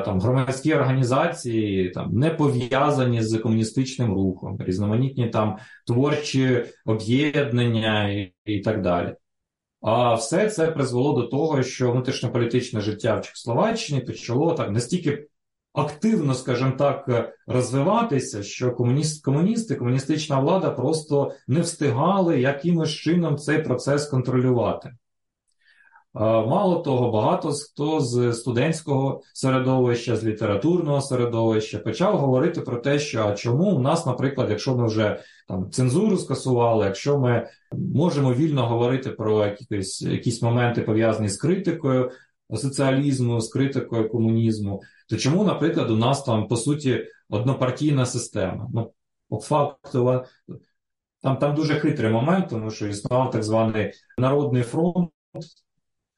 [0.00, 8.60] там громадські організації, там не пов'язані з комуністичним рухом, різноманітні там творчі об'єднання і, і
[8.60, 9.14] так далі.
[9.86, 15.28] А все це призвело до того, що внутрішньополітичне життя в Чехословаччині почало так настільки
[15.72, 23.62] активно, скажімо так, розвиватися, що комуніст, комуністи, комуністична влада просто не встигали якимось чином цей
[23.62, 24.92] процес контролювати.
[26.18, 33.32] Мало того, багато хто з студентського середовища, з літературного середовища почав говорити про те, що
[33.32, 39.10] чому у нас, наприклад, якщо ми вже там цензуру скасували, якщо ми можемо вільно говорити
[39.10, 42.10] про якісь якісь моменти пов'язані з критикою
[42.54, 48.68] соціалізму, з критикою комунізму, то чому, наприклад, у нас там по суті однопартійна система?
[48.74, 48.92] Ну,
[49.28, 50.24] по факту,
[51.22, 55.10] там там дуже хитрий момент, тому що існував так званий народний фронт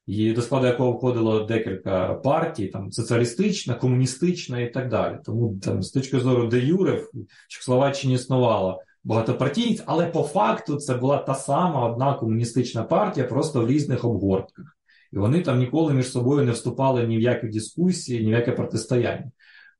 [0.09, 5.17] і до складу якого входило декілька партій, там соціалістична, комуністична і так далі.
[5.25, 7.11] Тому там з точки зору де Юре в
[7.47, 13.67] Чехословаччині існувала багатопартійність, але по факту це була та сама одна комуністична партія, просто в
[13.67, 14.77] різних обгортках.
[15.13, 18.51] І вони там ніколи між собою не вступали ні в які дискусії, ні в яке
[18.51, 19.31] протистояння.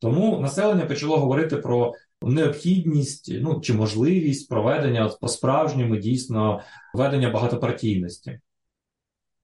[0.02, 6.62] Тому населення почало говорити про необхідність ну чи можливість проведення по справжньому дійсно
[6.94, 8.39] ведення багатопартійності.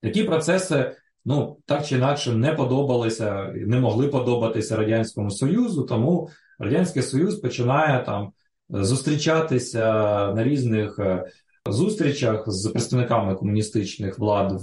[0.02, 7.02] Такі процеси, ну так чи інакше, не подобалися, не могли подобатися Радянському Союзу, тому Радянський
[7.02, 8.32] Союз починає там
[8.68, 9.82] зустрічатися
[10.36, 11.24] на різних е,
[11.70, 14.60] зустрічах з представниками комуністичних влад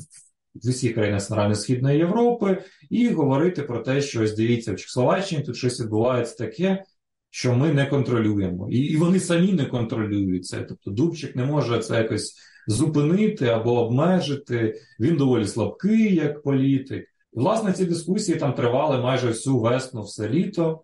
[0.56, 5.56] в усіх країнах Центрально-Східної Європи, і говорити про те, що ось дивіться, в Чехословаччині тут
[5.56, 6.84] щось відбувається таке,
[7.30, 8.70] що ми не контролюємо.
[8.70, 10.62] І і вони самі не контролюють це.
[10.62, 12.36] Тобто Дубчик не може це якось
[12.68, 14.82] зупинити або обмежити.
[15.00, 17.06] Він доволі слабкий як політик.
[17.34, 20.84] Власне, ці дискусії там тривали майже всю весну, все літо.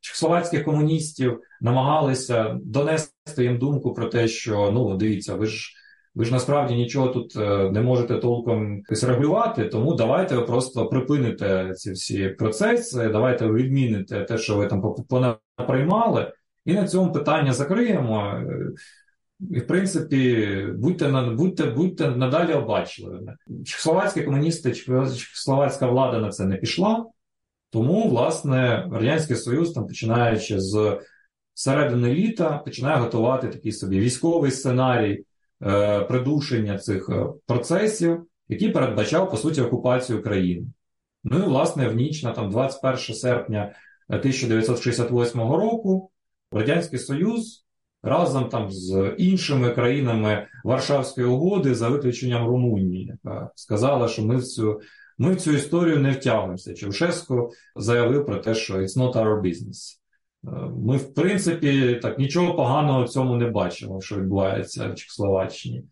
[0.00, 5.74] Чехословацьких комуністів намагалися донести їм думку про те, що ну дивіться, ви ж
[6.14, 11.72] ви ж насправді нічого тут е, не можете толком регулювати, тому давайте ви просто припините
[11.74, 16.32] ці всі процеси, давайте ви відміните те, що ви там понаприймали,
[16.64, 18.40] і на цьому питання закриємо.
[19.50, 23.36] І, в принципі, будьте будьте, будьте надалі обачливими.
[23.64, 27.06] Чехословацькі комуністи, чехословацька влада на це не пішла,
[27.70, 30.98] тому, власне, Радянський Союз, там, починаючи з
[31.54, 35.24] середини літа, починає готувати такий собі військовий сценарій.
[35.62, 40.66] Е, придушення цих е, процесів, який передбачав по суті окупацію країни.
[41.24, 43.74] Ну і власне в ніч на там 21 серпня
[44.08, 46.10] 1968 року
[46.52, 47.64] Радянський Союз
[48.02, 54.44] разом там з іншими країнами Варшавської угоди за виключенням Румунії, яка сказала, що ми в
[54.44, 54.80] цю
[55.18, 56.74] ми в цю історію не втягнемося.
[56.74, 59.98] Чаушеско заявив про те, що it's not our business.
[60.44, 65.84] Е, ми, в принципі, так нічого поганого в цьому не бачимо, що відбувається в Чехословаччині.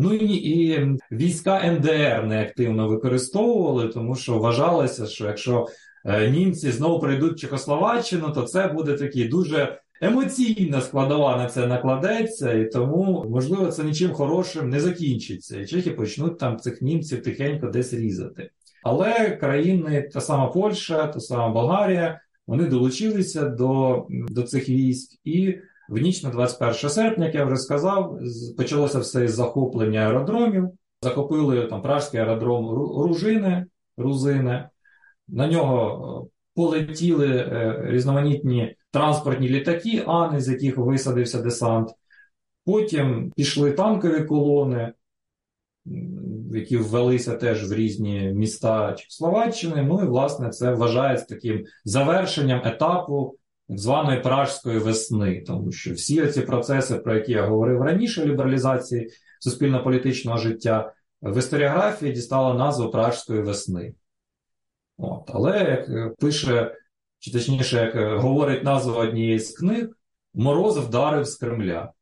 [0.00, 5.66] Ну і, і війська НДР не активно використовували, тому що вважалося, що якщо
[6.04, 11.66] е, німці знову прийдуть в Чехословаччину, то це буде такий дуже емоційна складова на це
[11.66, 15.60] накладеться, і тому, можливо, це нічим хорошим не закінчиться.
[15.60, 18.50] І чехи почнуть там цих німців тихенько десь різати.
[18.84, 22.20] Але країни, та сама Польща, та сама Болгарія.
[22.46, 27.56] Вони долучилися до до цих військ, і в ніч на 21 серпня, як я вже
[27.56, 28.18] сказав,
[28.56, 30.68] почалося все із захоплення аеродромів.
[31.02, 32.70] Захопили там пражський аеродром
[33.06, 34.68] Ружини, Рузини.
[35.28, 41.90] На нього е, полетіли е, різноманітні транспортні літаки, Ани, з яких висадився десант.
[42.64, 44.92] Потім пішли танкові колони
[46.52, 49.82] які ввелися теж в різні міста Словаччини.
[49.82, 56.26] Ну і власне це вважається таким завершенням етапу так званої пражської весни, тому що всі
[56.26, 63.42] ці процеси, про які я говорив раніше, лібералізації суспільно-політичного життя, в історіографії дістала назву Пражської
[63.42, 63.94] весни.
[64.98, 65.30] От.
[65.34, 66.76] Але як пише,
[67.24, 69.88] чи точніше, як говорить назва однієї з книг,
[70.34, 71.92] мороз вдарив з Кремля.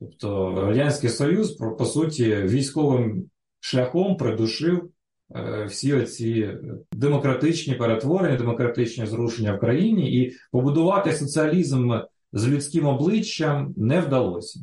[0.00, 4.90] Тобто Радянський Союз, по суті, військовим шляхом придушив
[5.34, 6.50] е, всі оці
[6.92, 11.92] демократичні перетворення, демократичні зрушення в країні, і побудувати соціалізм
[12.32, 14.60] з людським обличчям не вдалося.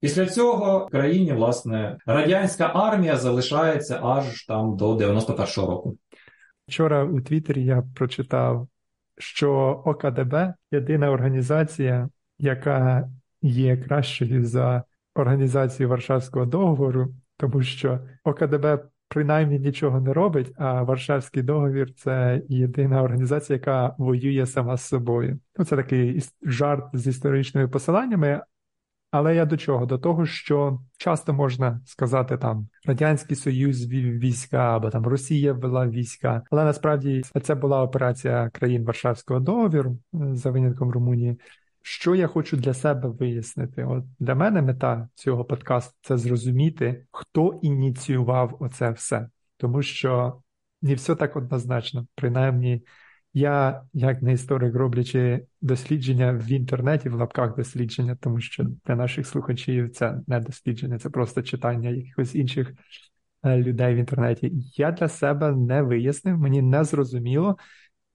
[0.00, 5.96] Після цього в країні, власне, радянська армія залишається аж там до 91-го року.
[6.68, 8.68] Вчора у Твіттері я прочитав,
[9.20, 10.34] що ОКДБ
[10.72, 13.08] єдина організація, яка
[13.42, 18.66] є кращою за організацію Варшавського договору, тому що ОКДБ
[19.08, 25.38] принаймні нічого не робить, а Варшавський договір це єдина організація, яка воює сама з собою.
[25.58, 28.40] Ну, Це такий жарт з історичними посиланнями.
[29.10, 29.86] Але я до чого?
[29.86, 35.86] До того, що часто можна сказати там Радянський Союз вів війська або там Росія ввела
[35.86, 41.40] війська, але насправді це була операція країн Варшавського договіру за винятком Румунії.
[41.82, 43.84] Що я хочу для себе вияснити?
[43.84, 49.28] От Для мене мета цього подкасту це зрозуміти, хто ініціював оце все.
[49.56, 50.40] Тому що
[50.82, 52.06] не все так однозначно.
[52.14, 52.82] Принаймні,
[53.32, 59.26] я, як не історик, роблячи дослідження в інтернеті, в лапках дослідження, тому що для наших
[59.26, 62.72] слухачів це не дослідження, це просто читання якихось інших
[63.42, 64.52] е, людей в інтернеті.
[64.76, 67.56] Я для себе не вияснив, мені не зрозуміло,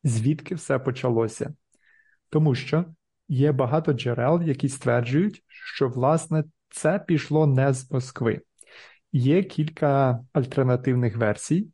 [0.04, 1.54] звідки все почалося.
[2.30, 2.86] Тому що
[3.28, 8.42] є багато джерел, які стверджують, що власне це пішло не з Москви.
[9.12, 11.68] Є кілька альтернативних версій,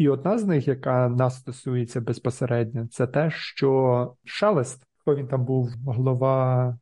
[0.00, 5.44] і одна з них, яка нас стосується безпосередньо, це те, що Шелест, хто він там
[5.44, 6.78] був голова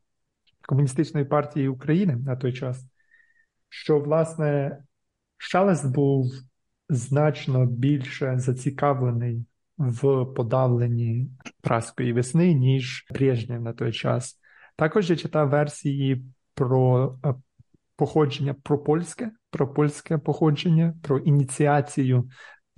[0.61, 2.85] Комуністичної партії України на той час,
[3.69, 4.77] що власне
[5.37, 6.31] Шелест був
[6.89, 9.45] значно більше зацікавлений
[9.77, 11.29] в подавленні
[11.61, 14.39] праської весни, ніж Брежнєв на той час.
[14.75, 17.33] Також я читав версії про е,
[17.95, 22.29] походження про польське, про польське походження, про ініціацію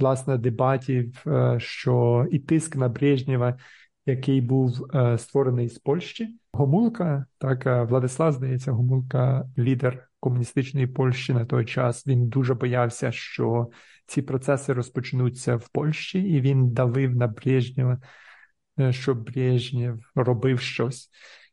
[0.01, 3.57] власне дебатів, е, що і тиск на Брежнєва,
[4.05, 6.37] який був е, створений з Польщі.
[6.53, 12.07] Гомулка, так Владислав, здається, Гомулка, лідер комуністичної Польщі на той час.
[12.07, 13.69] Він дуже боявся, що
[14.05, 18.01] ці процеси розпочнуться в Польщі, і він давив на Брежнєва,
[18.79, 21.09] е, щоб Брежнєв робив щось.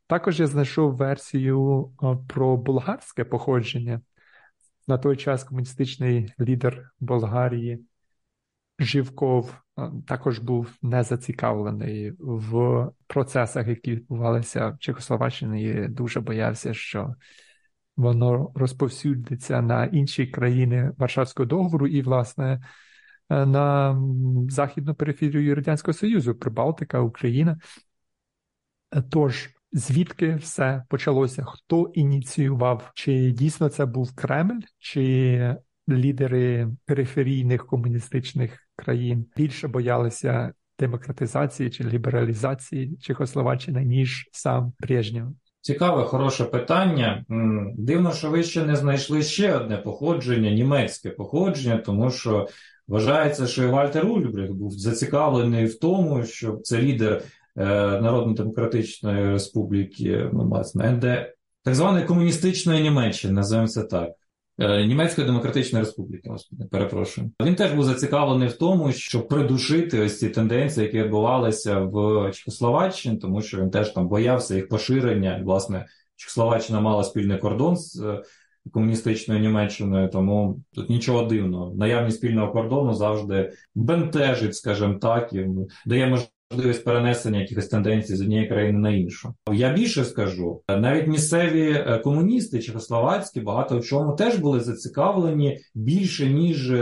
[0.07, 1.89] Також я знайшов версію
[2.27, 4.01] про болгарське походження.
[4.87, 7.85] На той час комуністичний лідер Болгарії
[8.79, 9.55] Живков
[10.07, 17.15] також був не зацікавлений в процесах, які відбувалися в Чехословаччині, і дуже боявся, що
[17.97, 22.61] воно розповсюдиться на інші країни Варшавського договору і, власне,
[23.29, 23.97] на
[24.49, 27.59] західну периферію Радянського Союзу, Прибалтика, Україна.
[29.09, 31.43] Тож, звідки все почалося?
[31.43, 32.91] Хто ініціював?
[32.93, 35.55] Чи дійсно це був Кремль, чи
[35.89, 45.27] лідери периферійних комуністичних країн більше боялися демократизації чи лібералізації Чехословаччини, ніж сам Брежнєв?
[45.61, 47.25] Цікаве, хороше питання.
[47.77, 52.47] Дивно, що ви ще не знайшли ще одне походження, німецьке походження, тому що
[52.87, 57.21] вважається, що Вальтер Ульбрих був зацікавлений в тому, щоб це лідер
[57.57, 57.65] е,
[58.01, 61.03] Народно-Демократичної Республіки, ну, власне, НД,
[61.63, 64.09] так званої комуністичної Німеччини, називаємо це так.
[64.61, 67.31] Е, Німецької Демократичної Республіки, господи, перепрошую.
[67.45, 73.17] Він теж був зацікавлений в тому, щоб придушити ось ці тенденції, які відбувалися в Чехословаччині,
[73.17, 75.41] тому що він теж там боявся їх поширення.
[75.43, 75.85] Власне,
[76.15, 78.21] Чехословаччина мала спільний кордон з е,
[78.71, 81.75] комуністичною Німеччиною, тому тут нічого дивного.
[81.75, 85.47] Наявність спільного кордону завжди бентежить, скажімо так, і
[85.85, 89.33] дає можливість можливість перенесення якихось тенденцій з однієї країни на іншу.
[89.51, 96.29] Я більше скажу, навіть місцеві е, комуністи чехословацькі багато в чому теж були зацікавлені більше
[96.29, 96.73] ніж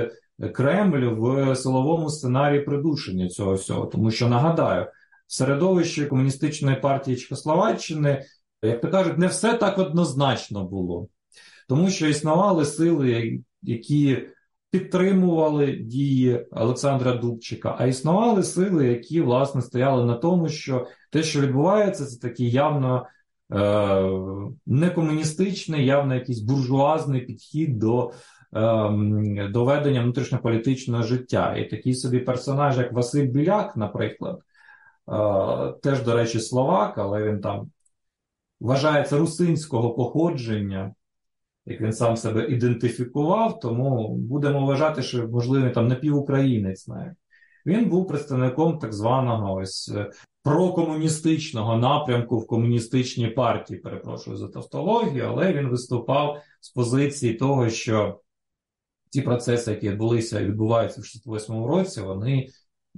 [0.53, 4.87] Кремль в силовому сценарії придушення цього всього, тому що нагадаю,
[5.27, 8.23] в середовищі комуністичної партії Чехословаччини,
[8.61, 11.07] як то кажуть, не все так однозначно було,
[11.69, 14.17] тому що існували сили, які
[14.79, 21.41] підтримували дії Олександра Дубчика, а існували сили, які власне стояли на тому, що те, що
[21.41, 23.05] відбувається, це такий явно
[23.53, 24.09] е,
[24.65, 28.11] некомуністичний, явно якийсь буржуазний підхід до
[28.55, 31.55] е, до ведення внутрішньополітичного життя.
[31.57, 37.41] І такий собі персонаж, як Василь Біляк, наприклад, е, теж, до речі, словак, але він
[37.41, 37.71] там
[38.59, 40.93] вважається русинського походження
[41.67, 47.13] як він сам себе ідентифікував, тому будемо вважати, що можливо там напівукраїнець навіть.
[47.65, 50.11] Він був представником так званого ось е,
[50.43, 58.19] прокомуністичного напрямку в комуністичній партії, перепрошую за тавтологію, але він виступав з позиції того, що
[59.09, 62.47] ті процеси, які відбулися і відбуваються в 68-му році, вони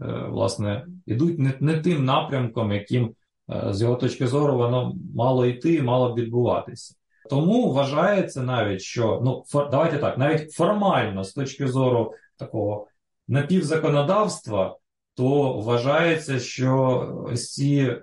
[0.02, 3.14] е, власне йдуть не, не тим напрямком, яким
[3.50, 6.99] е, з його точки зору воно мало йти, мало б відбуватися.
[7.30, 12.88] Тому вважається навіть, що ну фор, давайте так, навіть формально з точки зору такого
[13.28, 14.78] напівзаконодавства,
[15.16, 17.96] то вважається, що ці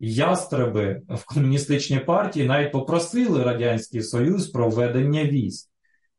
[0.00, 5.70] ястреби в комуністичній партії навіть попросили Радянський Союз про введення військ.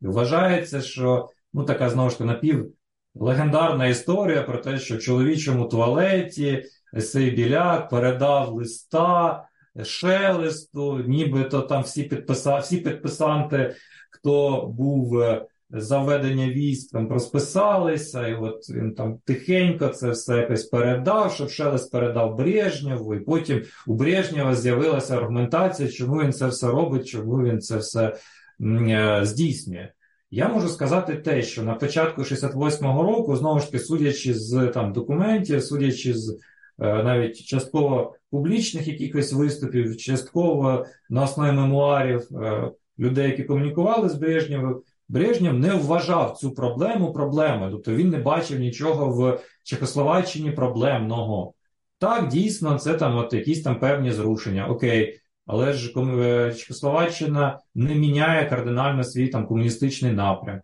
[0.01, 2.73] І Вважається, що ну така знову ж таки напів
[3.15, 6.63] легендарна історія про те, що в чоловічому туалеті
[6.99, 9.47] Сей Біляк передав листа
[9.83, 13.75] шелесту, нібито там всі підписа, всі підписанти,
[14.11, 20.37] хто був е, за введення військ, там розписалися, і от він там тихенько це все
[20.37, 26.47] якось передав, щоб Шелест передав Брежнєву, і потім у Брежнєва з'явилася аргументація, чому він це
[26.47, 28.15] все робить, чому він це все
[28.61, 29.89] е, здійснює.
[30.31, 34.93] Я можу сказати те, що на початку 68-го року, знову ж таки, судячи з там
[34.93, 36.39] документів, судячи з
[36.79, 44.81] навіть частково публічних якихось виступів, частково на основі мемуарів е, людей, які комунікували з Брежнєвим,
[45.09, 51.53] Брежнєв не вважав цю проблему проблемою, тобто він не бачив нічого в Чехословаччині проблемного.
[51.99, 54.67] Так, дійсно, це там от якісь там певні зрушення.
[54.67, 60.61] Окей, але ж е, Чехословаччина не міняє кардинально свій там комуністичний напрям.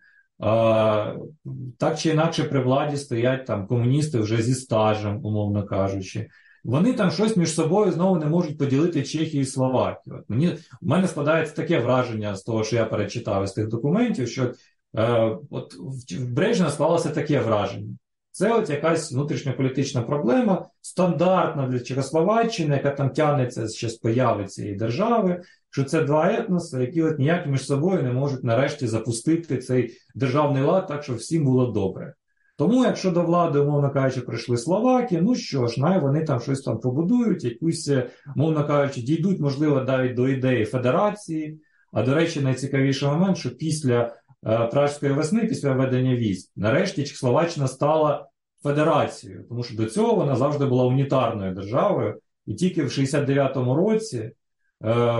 [1.78, 6.28] Так чи інакше при владі стоять там комуністи вже зі стажем, умовно кажучи.
[6.64, 10.16] Вони там щось між собою знову не можуть поділити Чехію і Словакію.
[10.16, 10.48] От мені
[10.82, 14.52] У мене складається таке враження з того, що я перечитав з тих документів, що
[14.96, 15.74] е, от
[16.18, 17.96] в Брежна склалося таке враження.
[18.32, 24.74] Це от якась внутрішньополітична проблема, стандартна для Чехословаччини, яка там тягнеться ще з появи цієї
[24.74, 29.96] держави, що це два етноси, які от ніяк між собою не можуть нарешті запустити цей
[30.14, 32.14] державний лад так, щоб всім було добре.
[32.56, 36.60] Тому, якщо до влади, умовно кажучи, прийшли Словаки, ну що ж, най вони там щось
[36.60, 37.90] там побудують, якусь,
[38.36, 41.60] умовно кажучи, дійдуть, можливо, навіть до ідеї федерації,
[41.92, 44.12] А до речі, найцікавіший момент, що після е,
[44.42, 48.28] Пражської весни, після введення військ, нарешті Чехословаччина стала
[48.62, 54.18] федерацією, тому що до цього вона завжди була унітарною державою, і тільки в 69-му році
[54.18, 54.32] е,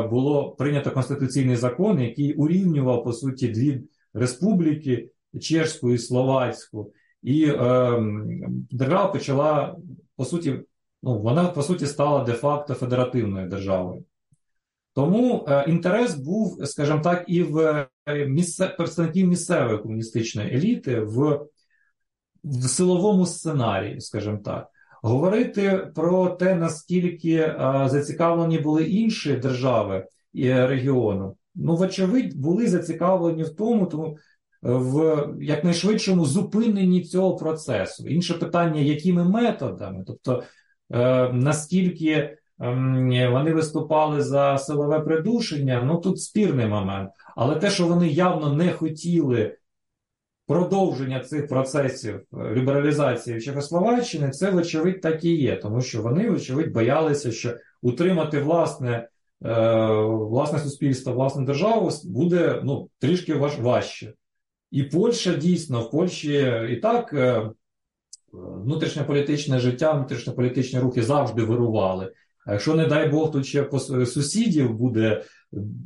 [0.03, 3.83] було прийнято конституційний закон, який урівнював по суті дві
[4.15, 5.11] республіки
[5.41, 6.93] чешську і словацьку,
[7.23, 8.03] і е,
[8.71, 9.77] держава почала
[10.17, 10.61] по суті,
[11.03, 14.05] ну вона по суті стала де-факто федеративною державою.
[14.95, 21.47] Тому е, інтерес був, скажімо так, і в е, місце, представників місцевої комуністичної еліти в,
[22.45, 24.69] в силовому сценарії, скажімо так.
[25.03, 33.43] Говорити про те, наскільки е, зацікавлені були інші держави і регіону, ну, вочевидь, були зацікавлені
[33.43, 34.17] в тому, тому
[34.63, 38.09] в якнайшвидшому зупиненні цього процесу.
[38.09, 40.43] Інше питання, якими методами, тобто
[40.93, 42.39] е, наскільки
[43.31, 47.11] вони виступали за силове придушення, ну тут спірний момент.
[47.37, 49.57] Але те, що вони явно не хотіли
[50.51, 56.31] продовження цих процесів е, лібералізації в Чехословаччини, це, вочевидь, так і є, тому що вони,
[56.31, 59.09] вочевидь, боялися, що утримати власне
[59.45, 64.13] е, власне суспільство, власну державу буде ну, трішки важче.
[64.71, 67.51] І Польща дійсно в Польщі і так е,
[68.33, 72.13] внутрішньополітичне життя, внутрішньополітичні рухи завжди вирували.
[72.51, 75.25] А якщо, не дай Бог, тут ще по сусідів буде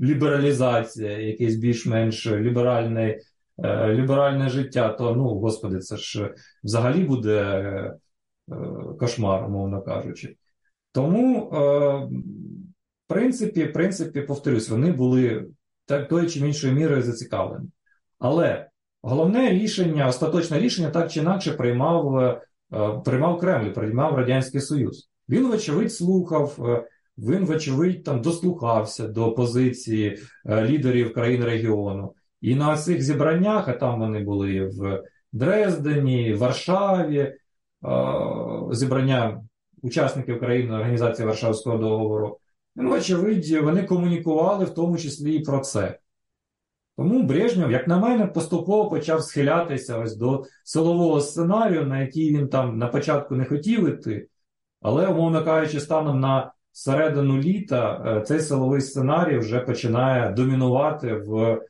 [0.02, 3.18] лібералізація, якесь більш-менш ліберальне
[3.64, 6.34] е, ліберальне життя, то ну, господи, це ж
[6.64, 7.94] взагалі буде е,
[8.98, 10.36] кошмар, умовно кажучи.
[10.92, 11.48] Тому,
[13.04, 15.46] в принципі, в принципі, повторюсь, вони були
[15.86, 17.68] так тою чи іншою мірою зацікавлені.
[18.18, 18.68] Але
[19.02, 22.40] головне рішення, остаточне рішення так чи інакше приймав е,
[23.04, 25.10] приймав Кремль, приймав Радянський Союз.
[25.28, 32.14] Він, вочевидь, слухав, е, він, вочевидь, там дослухався до позиції е, лідерів країн регіону.
[32.40, 35.02] І на цих зібраннях, а там вони були в
[35.32, 37.34] Дрездені, Варшаві,
[38.70, 39.42] зібрання
[39.82, 42.38] учасників країни Організації Варшавського договору.
[42.76, 45.98] Ну, вочевидь, вони комунікували в тому числі і про це.
[46.96, 52.48] Тому Брежнєв, як на мене, поступово почав схилятися ось до силового сценарію, на який він
[52.48, 54.28] там на початку не хотів іти.
[54.84, 61.60] Але, умовно кажучи, станом на середину літа е, цей силовий сценарій вже починає домінувати в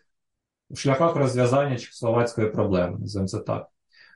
[0.76, 2.98] шляхах розв'язання чехословацької проблеми.
[2.98, 3.66] називаємо це так.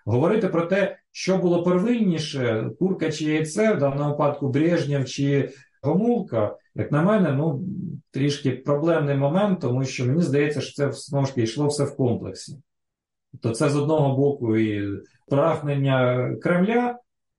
[0.06, 5.50] Говорити про те, що було первинніше, курка чи яйце, в даному випадку Брежнєв чи
[5.82, 7.64] Гомулка, як на мене, ну
[8.10, 11.96] трішки проблемний момент, тому що мені здається, що це знову ж таки йшло все в
[11.96, 12.56] комплексі.
[13.32, 16.98] Тобто, це з одного боку і прагнення Кремля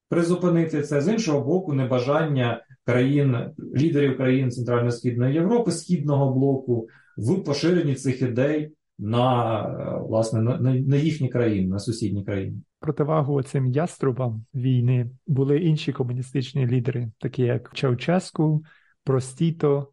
[0.10, 3.38] призупинити це, з іншого боку, небажання країн,
[3.76, 6.88] лідерів країн Центрально-Східної Європи, Східного блоку
[7.18, 12.58] в поширенні цих ідей на власне на, на їхні країни, на сусідні країни.
[12.80, 18.64] Противагу цим яструбам війни були інші комуністичні лідери, такі як Чауческу,
[19.04, 19.92] Простіто,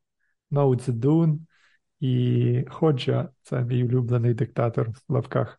[0.51, 1.47] Мао Цзедун
[2.01, 5.59] і Ходжа, це мій улюблений диктатор в лавках,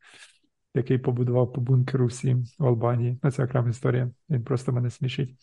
[0.78, 3.20] який побудував по бункеру всі в Албанії.
[3.24, 4.12] Ну, це окрема історія.
[4.30, 5.36] Він просто мене смішить.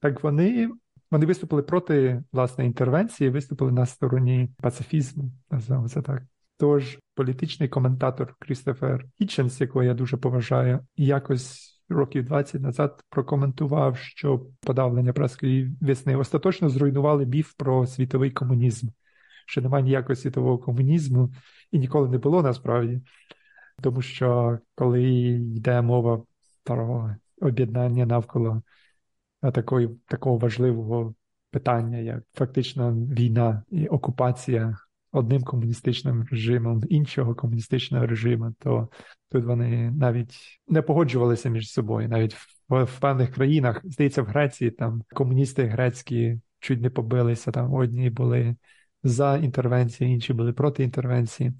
[0.00, 0.70] Так вони
[1.10, 6.22] вони виступили проти власне інтервенції, виступили на стороні пацифізму, називаємо це так.
[6.56, 14.46] Тож політичний коментатор Крістофер Хітченс, якого я дуже поважаю, якось років 20 назад прокоментував, що
[14.60, 18.88] подавлення праської весни остаточно зруйнували біф про світовий комунізм,
[19.46, 21.32] що немає ніякого світового комунізму
[21.72, 23.00] і ніколи не було насправді.
[23.82, 26.22] Тому що коли йде мова
[26.64, 28.62] про об'єднання навколо
[29.54, 31.14] такої, такого важливого
[31.50, 34.76] питання, як фактично війна і окупація
[35.12, 38.88] одним комуністичним режимом іншого комуністичного режиму, то
[39.30, 40.34] тут вони навіть
[40.68, 42.08] не погоджувалися між собою.
[42.08, 42.34] Навіть
[42.68, 47.52] в, в певних країнах, здається, в Греції там комуністи грецькі чуть не побилися.
[47.52, 48.56] Там одні були
[49.02, 51.52] за інтервенцію, інші були проти інтервенції.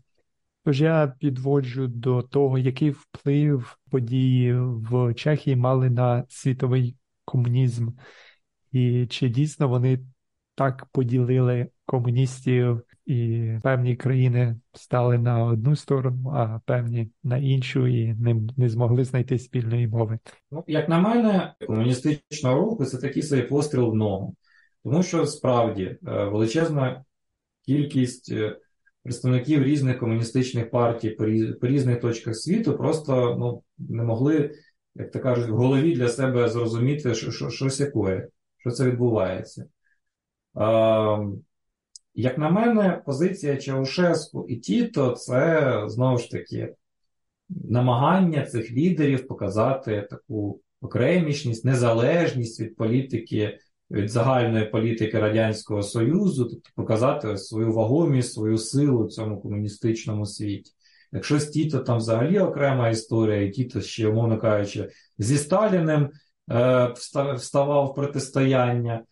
[0.69, 7.89] Тож я підводжу до того, який вплив події в Чехії мали на світовий комунізм,
[8.73, 10.01] і чи дійсно вони
[10.55, 18.15] так поділили комуністів і певні країни стали на одну сторону, а певні на іншу, і
[18.15, 20.19] не, не змогли знайти спільної мови.
[20.51, 24.35] Ну, як на мене, комуністичного руху це такий собі постріл в ногу,
[24.85, 27.05] тому що справді е, величезна
[27.67, 28.57] кількість е,
[29.03, 31.27] представників різних комуністичних партій по,
[31.67, 34.55] різних точках світу просто ну, не могли,
[34.95, 39.65] як то кажуть, в голові для себе зрозуміти, що, що щось якое, що це відбувається.
[42.15, 46.75] Як на мене, позиція Чаушеску і Тіто це знову ж таки
[47.49, 53.59] намагання цих лідерів показати таку окремішність, незалежність від політики,
[53.91, 60.73] від загальної політики Радянського Союзу, тобто показати свою вагомість, свою силу в цьому комуністичному світі.
[61.13, 66.11] Якщо з Тіто там взагалі окрема історія, і Тіто ще, умовно кажучи, зі Сталіним
[66.51, 66.95] е,
[67.37, 69.05] вставав в протистояння,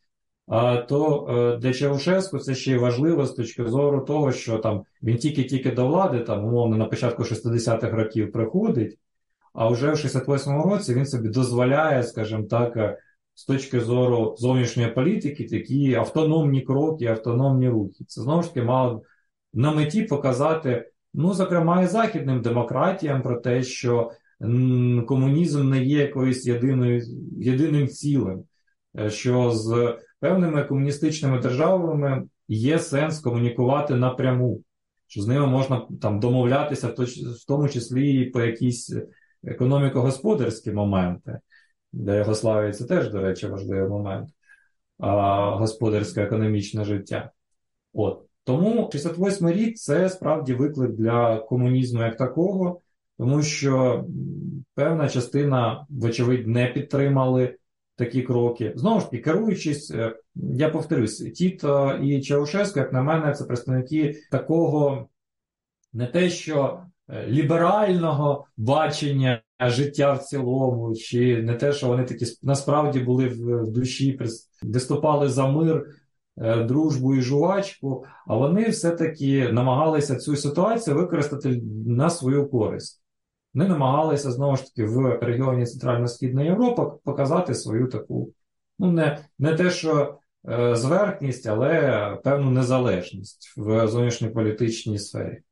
[0.89, 5.17] то е, для Чаушеску це ще й важливо з точки зору того, що там він
[5.17, 8.99] тільки-тільки до влади, там, умовно, на початку 60-х років приходить,
[9.55, 12.99] а вже в 68-му році він собі дозволяє, скажімо так, е,
[13.37, 18.05] з точки зору зовнішньої політики такі автономні кроки, автономні рухи.
[18.05, 19.03] Це знову ж таки мало
[19.55, 24.11] на меті показати, ну, зокрема, і західним демократіям про те, що
[25.09, 27.03] комунізм не є якоюсь єдиною,
[27.39, 28.45] єдиним цілим,
[28.99, 34.63] е, що з певними комуністичними державами є сенс комунікувати напряму,
[35.07, 38.97] що з ними можна там домовлятися, в тому числі і по якісь
[39.45, 41.39] економіко-господарські моменти.
[41.97, 44.29] Для Єгославії це теж, до речі, важливий момент
[44.99, 47.31] господарське економічне життя.
[47.93, 48.23] От.
[48.45, 52.81] Тому 68 рік це справді виклик для комунізму як такого,
[53.19, 54.05] тому що
[54.75, 57.57] певна частина, вочевидь, не підтримали
[57.97, 58.73] такі кроки.
[58.77, 64.15] Знову ж таки, керуючись, е, я повторюсь, Тіто і Чаушеско, як на мене, це представники
[64.31, 65.09] такого
[65.93, 72.27] не те, що е, ліберального бачення життя в цілому, чи не те, що вони такі
[72.43, 74.19] насправді були в душі,
[74.63, 75.87] виступали за мир.
[76.39, 83.03] Е, дружбу і жувачку, а вони все-таки намагалися цю ситуацію використати на свою користь.
[83.55, 88.33] Вони намагалися знову ж таки в регіоні Центрально-Східної Європи показати свою таку,
[88.79, 95.43] ну, не не те, що е, зверхність, але певну незалежність в зовнішньополітичній сфері.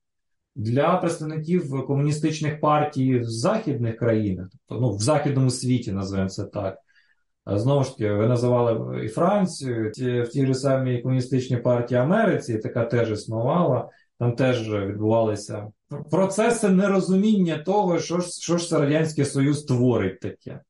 [0.56, 6.78] Для представників комуністичних партій в західних країнах, тобто ну, в західному світі, називаємо це так.
[7.46, 9.92] Знову ж таки, ви називали і Францію,
[10.24, 13.88] в тій ж самій комуністичній партії Америці, така теж існувала,
[14.18, 15.66] там теж відбувалися
[16.10, 20.60] процеси нерозуміння того, що ж що ж це Радянський Союз творить таке.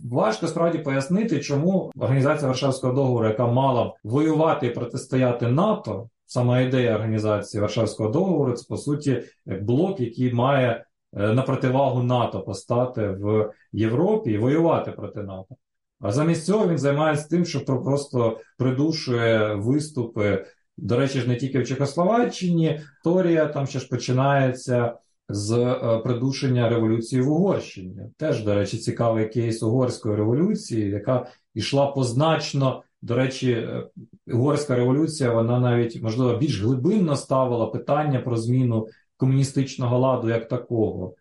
[0.00, 6.94] Важко справді пояснити, чому Організація Варшавського договору, яка мала воювати і протистояти НАТО, сама ідея
[6.94, 10.84] організації Варшавського договору, це по суті блок, який має
[11.16, 15.56] е, на противагу НАТО постати в Європі і воювати проти НАТО.
[16.00, 20.44] А замість цього він займається тим, що просто придушує виступи
[20.76, 24.98] до речі, ж не тільки в Чехословаччині, історія там ще ж починається
[25.28, 27.96] з е, придушення революції в Угорщині.
[28.16, 32.82] Теж, до речі, цікавий кейс угорської революції, яка йшла позначно.
[33.04, 33.86] До речі, е,
[34.26, 38.86] угорська революція, вона навіть можливо більш глибинно ставила питання про зміну
[39.16, 41.14] комуністичного ладу як такого.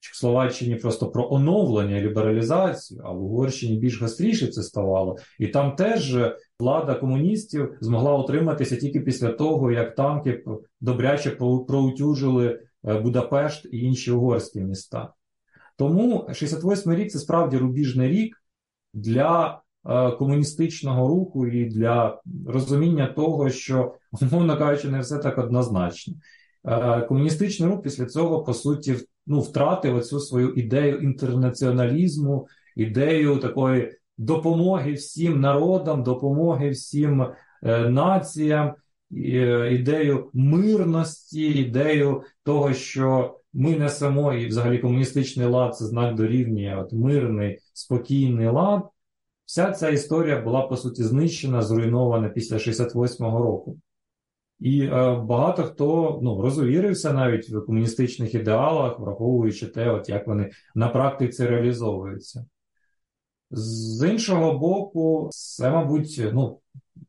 [0.00, 5.16] В Словаччині просто про оновлення, лібералізацію, а в Угорщині більш гостріше це ставало.
[5.38, 6.16] І там теж
[6.60, 10.44] влада комуністів змогла утриматися тільки після того, як танки
[10.80, 11.30] добряче
[11.68, 15.12] проутюжили е, Будапешт і інші угорські міста.
[15.76, 18.42] Тому 68-й рік це справді рубіжний рік
[18.94, 19.63] для е,
[20.18, 26.14] комуністичного руху і для розуміння того, що, умовно кажучи, не все так однозначно.
[26.66, 33.92] Е, комуністичний рух після цього, по суті, ну, втратив оцю свою ідею інтернаціоналізму, ідею такої
[34.18, 37.26] допомоги всім народам, допомоги всім
[37.62, 38.74] е, націям,
[39.16, 46.76] е, ідею мирності, ідею того, що ми несемо, і взагалі комуністичний лад це знак дорівнює
[46.76, 48.82] от мирний, спокійний лад.
[49.46, 53.78] Вся ця історія була по суті знищена, зруйнована після 68-го року.
[54.60, 60.50] І е, багато хто ну, розувірився навіть в комуністичних ідеалах, враховуючи те, от як вони
[60.74, 62.46] на практиці реалізовуються.
[63.50, 66.60] З іншого боку, це, мабуть, ну,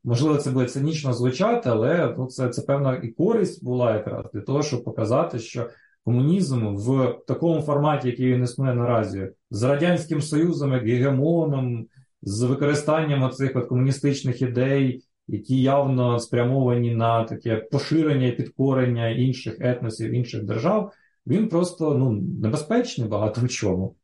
[0.04, 4.42] можливо, це буде цинічно звучати, але ну, це це певна і користь була якраз для
[4.42, 5.70] того, щоб показати, що
[6.04, 11.88] комунізм в такому форматі, який він існує наразі, з Радянським Союзом, як гегемоном,
[12.26, 19.58] з використанням оцих от комуністичних ідей які явно спрямовані на таке поширення і підкорення інших
[19.60, 20.92] етносів, інших держав,
[21.28, 22.12] він просто ну,
[22.42, 23.96] небезпечний багато в чому.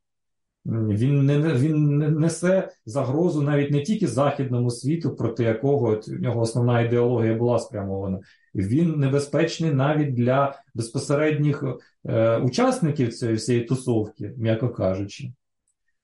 [0.65, 6.41] Він не він несе загрозу навіть не тільки західному світу, проти якого от, в нього
[6.41, 8.19] основна ідеологія була спрямована.
[8.55, 11.63] Він небезпечний навіть для безпосередніх
[12.05, 15.33] е, учасників цієї всієї тусовки, м'яко кажучи.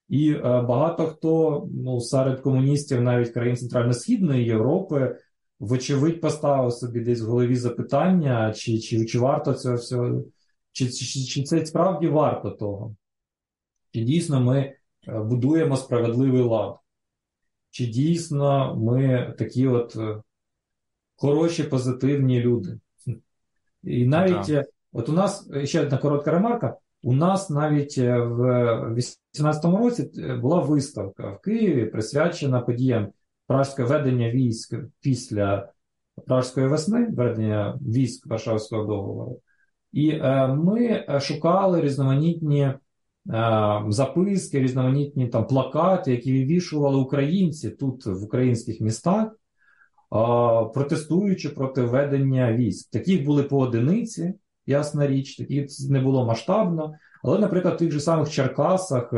[0.10, 5.18] І е, багато хто ну, серед комуністів, навіть країн Центрально-Східної Європи,
[5.60, 10.24] вочевидь, поставив собі десь в голові запитання, чи чи, чи варто цього всього,
[10.72, 12.96] чи, чи, чи це справді варто того?
[13.94, 16.76] Чи дійсно ми е, будуємо справедливий лад?
[17.70, 20.22] Чи дійсно ми такі от е,
[21.16, 22.80] хороші, позитивні люди?
[23.84, 24.66] І навіть, Так.
[24.92, 26.78] от у нас ще одна коротка ремарка.
[27.02, 28.42] У нас навіть в
[29.40, 33.08] 18-му році була виставка в Києві, присвячена подіям
[33.48, 35.70] пражського ведення військ після
[36.26, 39.42] Пражської весни, ведення військ Варшавського договору.
[39.92, 42.78] І е, ми шукали різноманітні е,
[43.90, 49.36] записки, різноманітні там плакати, які вивішували українці тут в українських містах, е,
[50.74, 52.92] протестуючи проти ведення військ.
[52.92, 54.34] Таких були по одиниці,
[54.68, 56.94] ясна річ, таких не було масштабно.
[57.24, 59.14] Але, наприклад, в тих же самих Черкасах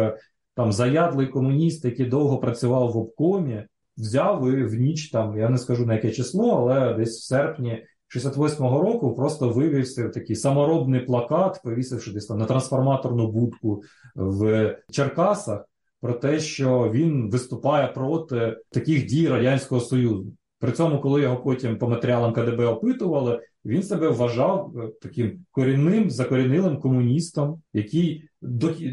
[0.56, 3.66] там заядлий комуніст, який довго працював в обкомі,
[3.98, 7.84] взяв і в ніч там, я не скажу на яке число, але десь в серпні
[8.16, 13.84] 68-го року просто вивівся такий саморобний плакат, повісивши десь там на трансформаторну будку
[14.16, 15.66] в Черкасах,
[16.02, 20.34] про те, що він виступає проти таких дій Радянського Союзу.
[20.60, 26.10] При цьому, коли його потім по матеріалам КДБ опитували, він себе вважав е, таким корінним
[26.10, 28.30] закорінилим комуністом, який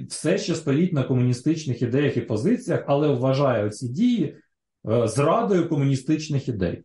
[0.09, 4.37] все ще стоїть на комуністичних ідеях і позиціях, але вважає ці дії
[4.89, 6.83] Е, зрадою комуністичних ідей.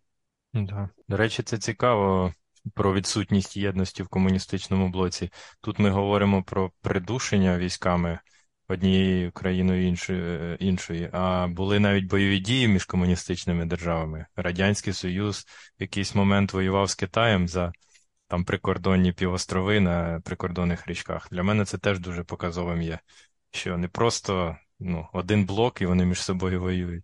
[0.54, 0.90] Да.
[1.08, 2.34] До речі, це цікаво
[2.74, 5.30] про відсутність єдності в комуністичному блоці.
[5.62, 8.20] Тут ми говоримо про придушення військами
[8.72, 14.26] однією країною іншої, е, іншої, а були навіть бойові дії між комуністичними державами.
[14.36, 15.46] Радянський Союз
[15.80, 17.72] в якийсь момент воював з Китаєм за
[18.28, 21.28] там прикордонні півострови на прикордонних річках.
[21.32, 23.00] Для мене це теж дуже показовим є,
[23.52, 27.04] що не просто ну, один блок і вони між собою воюють.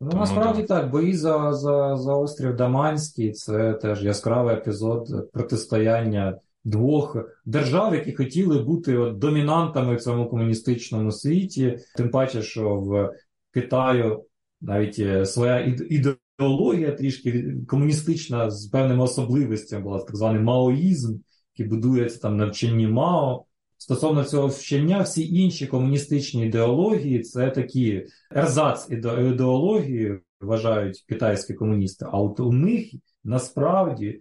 [0.00, 0.66] Ну, Тому, насправді да.
[0.66, 8.12] так, бої за за, за острів Даманський це теж яскравий епізод протистояння двох держав, які
[8.12, 11.78] хотіли бути от, домінантами в цьому комуністичному світі.
[11.96, 13.12] Тим паче, що в
[13.54, 14.24] Китаю
[14.60, 21.18] навіть е, своя ідеологія трішки комуністична з певними особливостями була так званий маоїзм,
[21.56, 23.44] який будується там на вченні Мао.
[23.78, 32.06] Стосовно цього вчення, всі інші комуністичні ідеології це такі ерзац ідеології, вважають китайські комуністи.
[32.12, 32.94] А от у них
[33.24, 34.20] насправді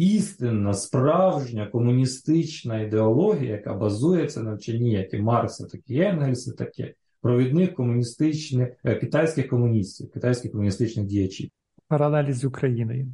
[0.00, 6.94] істинна, справжня комуністична ідеологія, яка базується на вченні, як і Маркса, так і Енгельса, таке
[7.20, 11.50] провідних комуністичних е, китайських комуністів, китайських комуністичних діячів.
[11.88, 13.06] Паралелі з Україною,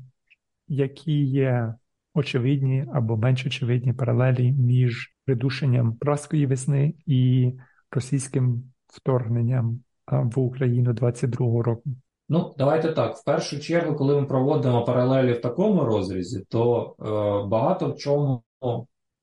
[0.69, 1.75] які є
[2.15, 7.53] очевидні або менш очевидні паралелі між придушенням праської весни і
[7.91, 9.81] російським вторгненням
[10.13, 11.91] в Україну 22-го року?
[12.29, 13.17] Ну, давайте так.
[13.17, 18.43] В першу чергу, коли ми проводимо паралелі в такому розрізі, то е, багато в чому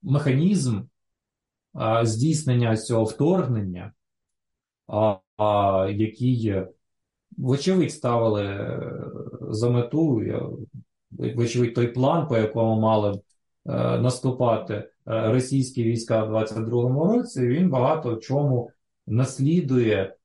[0.02, 3.94] механізм е, здійснення цього вторгнення,
[4.88, 6.64] а, а, який,
[7.38, 8.82] вочевидь, ставили е,
[9.42, 10.22] за мету,
[11.12, 13.20] вочевидь, той план, по якому мали е,
[14.00, 18.72] наступати Е, російські війська в 22-му році, він багато в чому
[19.08, 20.16] наслідує,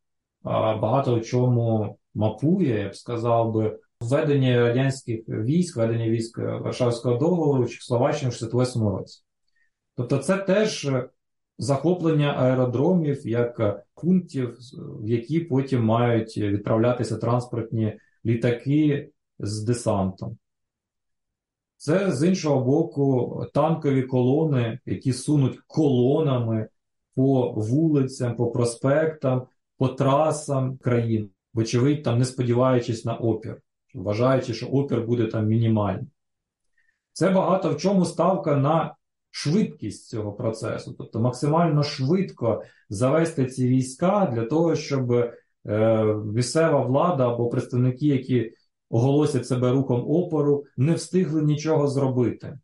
[0.45, 7.62] багато в чому мапує, я б сказав би, введення радянських військ, введення військ Варшавського договору
[7.62, 9.23] в в 68-му році.
[9.97, 10.91] Тобто, це теж
[11.59, 14.59] захоплення аеродромів як пунктів,
[15.01, 20.39] в які потім мають відправлятися транспортні літаки з десантом.
[21.77, 26.69] Це з іншого боку танкові колони, які сунуть колонами
[27.14, 29.47] по вулицям, по проспектам,
[29.77, 33.61] по трасам країн, вочевидь, там не сподіваючись на опір,
[33.95, 36.11] вважаючи, що опір буде там мінімальний.
[37.13, 38.95] Це багато в чому ставка на
[39.31, 47.29] швидкість цього процесу, тобто максимально швидко завести ці війська для того, щоб е, місцева влада
[47.29, 48.53] або представники, які
[48.91, 52.59] оголосять себе рухом опору, не встигли нічого зробити.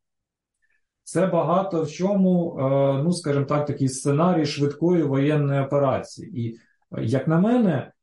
[1.05, 6.47] Це багато в чому, е, ну, скажімо так, такий сценарій швидкої воєнної операції.
[6.47, 6.59] І,
[6.99, 7.94] як на мене,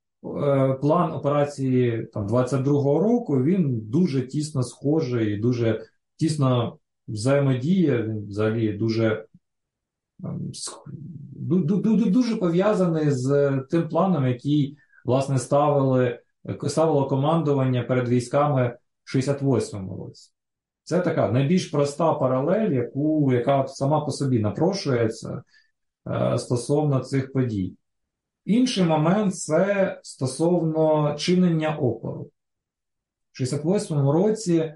[0.81, 9.25] план операції там, 22-го року він дуже тісно схожий, дуже тісно взаємодіє, він взагалі дуже
[10.23, 10.51] ем,
[12.11, 16.19] дуже пов'язаний з тим планом, який, власне, ставили
[16.67, 20.31] ставило командування перед військами в 68-му році.
[20.83, 25.43] Це така найбільш проста паралель, яку, яка сама по собі напрошується
[26.07, 27.75] е, стосовно цих подій.
[28.45, 32.29] Інший момент це стосовно чинення опору.
[33.31, 34.73] В 68-му році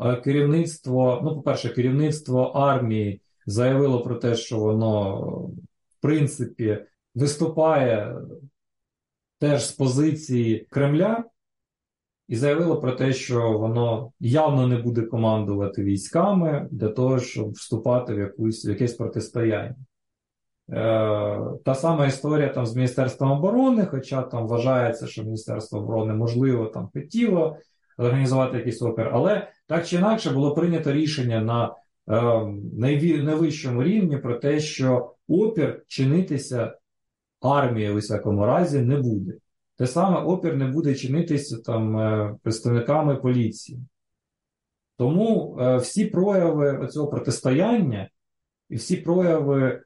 [0.00, 5.20] е, керівництво, ну, по-перше, керівництво армії заявило про те, що воно,
[5.88, 8.16] в принципі, виступає
[9.38, 11.24] теж з позиції Кремля,
[12.28, 18.14] і заявило про те, що воно явно не буде командувати військами для того, щоб вступати
[18.14, 19.76] в якусь, в якесь протистояння.
[20.72, 26.66] Е, Та сама історія там з Міністерством оборони, хоча там вважається, що Міністерство оборони можливо
[26.66, 27.56] там хотіло
[27.98, 31.74] організувати якийсь опір, але так чи інакше було прийнято рішення на
[32.08, 32.44] е,
[33.22, 36.74] найвищому рівні про те, що опір чинитися
[37.40, 39.32] армії у всякому разі не буде.
[39.76, 43.80] Те саме опір не буде чинитися там е, представниками поліції.
[44.96, 48.10] Тому е, всі прояви цього протистояння
[48.68, 49.82] і всі прояви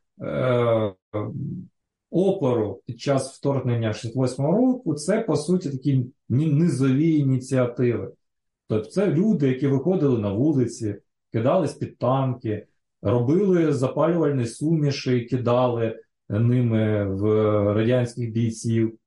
[2.11, 8.13] опору під час вторгнення 68-го року це, по суті, такі низові ініціативи.
[8.69, 10.97] Тобто це люди, які виходили на вулиці,
[11.33, 12.67] кидались під танки,
[13.03, 17.25] робили запалювальні суміші, кидали ними в
[17.75, 18.99] радянських бійців.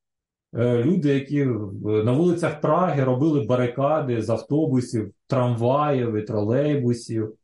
[0.56, 1.46] Е, люди, які
[1.84, 7.36] на вулицях Праги робили барикади з автобусів, трамваїв і тролейбусів.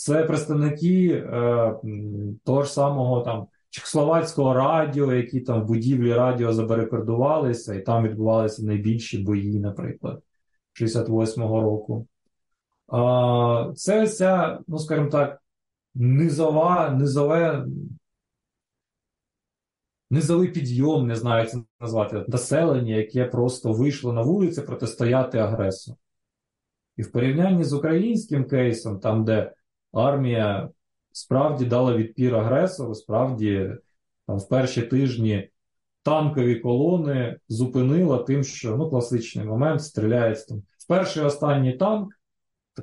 [0.00, 1.74] Це представники е,
[2.44, 8.62] того ж самого там Чехословацького радіо, які там в будівлі радіо забарикадувалися, і там відбувалися
[8.62, 10.22] найбільші бої, наприклад,
[10.80, 12.06] 68-го року.
[12.92, 15.42] Е, це ця, ну скажімо так,
[15.94, 17.66] низова, низове
[20.10, 25.98] низовий підйом, не знаю, як це назвати, населення, яке просто вийшло на вулиці протистояти агресору.
[26.96, 29.52] І в порівнянні з українським кейсом, там, де
[29.92, 30.68] армія
[31.12, 33.70] справді дала відпір агресору, справді
[34.26, 35.50] там, в перші тижні
[36.02, 40.58] танкові колони зупинила тим, що ну, класичний момент стріляється там.
[40.58, 42.12] В перший останній танк,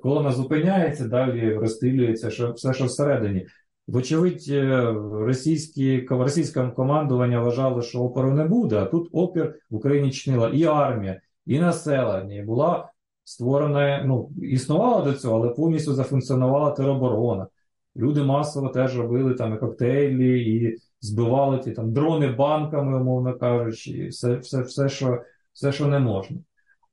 [0.01, 3.47] колона зупиняється, далі розстрілюється що, все, що всередині.
[3.87, 10.11] Вочевидь, е, російські, російське командування вважало, що опору не буде, а тут опір в Україні
[10.11, 12.89] чинила і армія, і населення, і була
[13.27, 17.47] створена, ну, існувала до цього, але повністю зафункціонувала тероборона.
[17.95, 23.91] Люди масово теж робили там і коктейлі, і збивали ті там дрони банками, умовно кажучи,
[23.91, 25.21] і все, все, все, що,
[25.53, 26.37] все, що не можна.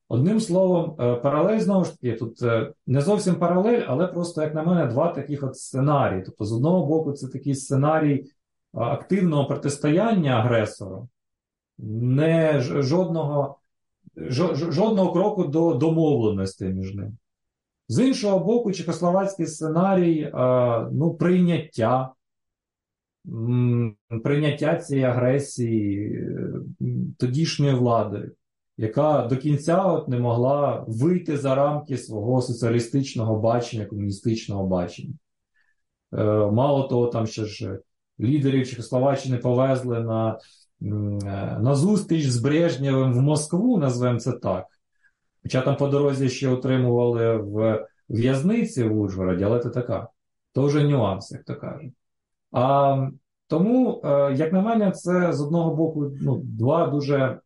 [0.08, 4.54] Одним словом, е, паралель знову ж таки, тут е, не зовсім паралель, але просто, як
[4.54, 6.22] на мене, два таких от сценарії.
[6.26, 8.26] Тобто, з одного боку, це такий сценарій е,
[8.72, 11.08] активного протистояння агресору,
[11.78, 13.58] не жодного
[14.16, 17.12] жодного кроку до домовленості між ними.
[17.88, 20.30] З іншого боку, чехословацький сценарій
[20.92, 22.12] ну, прийняття.
[24.24, 26.20] Прийняття цієї агресії
[27.18, 28.32] тодішньою владою
[28.76, 35.14] яка до кінця от не могла вийти за рамки свого соціалістичного бачення, комуністичного бачення.
[36.12, 37.78] Е, мало того, там ще ж
[38.20, 40.38] лідерів Чехословаччини повезли на е,
[40.84, 44.66] на зустріч з Брежнєвим в Москву, назвемо це так.
[45.42, 50.08] Хоча там по дорозі ще отримували в в'язниці в Ужгороді, але це така.
[50.52, 51.92] То вже нюанс, як то кажуть.
[52.52, 52.96] А
[53.46, 57.40] тому, е, як на мене, це з одного боку ну, два дуже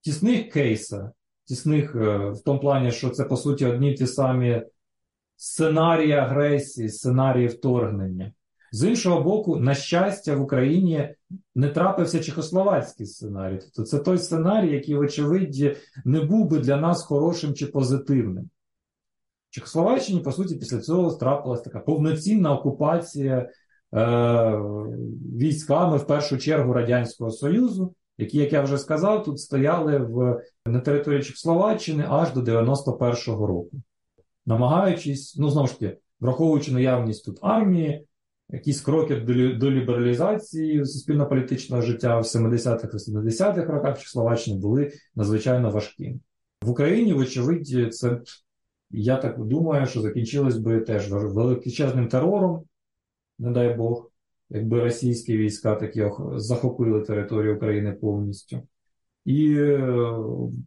[0.00, 1.12] тісних кейса,
[1.44, 4.62] тісних е, в тому плані, що це по суті одні ті самі
[5.36, 8.32] сценарії агресії, сценарії вторгнення.
[8.72, 11.14] З іншого боку, на щастя, в Україні
[11.54, 13.58] не трапився чехословацький сценарій.
[13.62, 18.50] Тобто це той сценарій, який, вочевидь, не був би для нас хорошим чи позитивним.
[19.50, 23.48] В Чехословаччині, по суті, після цього трапилася така повноцінна окупація е,
[25.38, 30.80] військами в першу чергу Радянського Союзу, які, як я вже сказав, тут стояли в, на
[30.80, 33.70] території Чехословаччини аж до 91-го року,
[34.46, 38.07] намагаючись, ну знову ж таки, враховуючи наявність тут армії,
[38.50, 39.16] якісь кроки
[39.58, 46.18] до, лібералізації суспільно-політичного життя в 70-х 80-х роках Чехословаччини були надзвичайно важкими.
[46.62, 48.20] В Україні, вочевидь, це
[48.90, 52.64] я так думаю, що закінчилось би теж величезним терором,
[53.38, 54.10] не дай Бог
[54.50, 58.62] якби російські війська такі захопили територію України повністю.
[59.24, 60.14] І, е,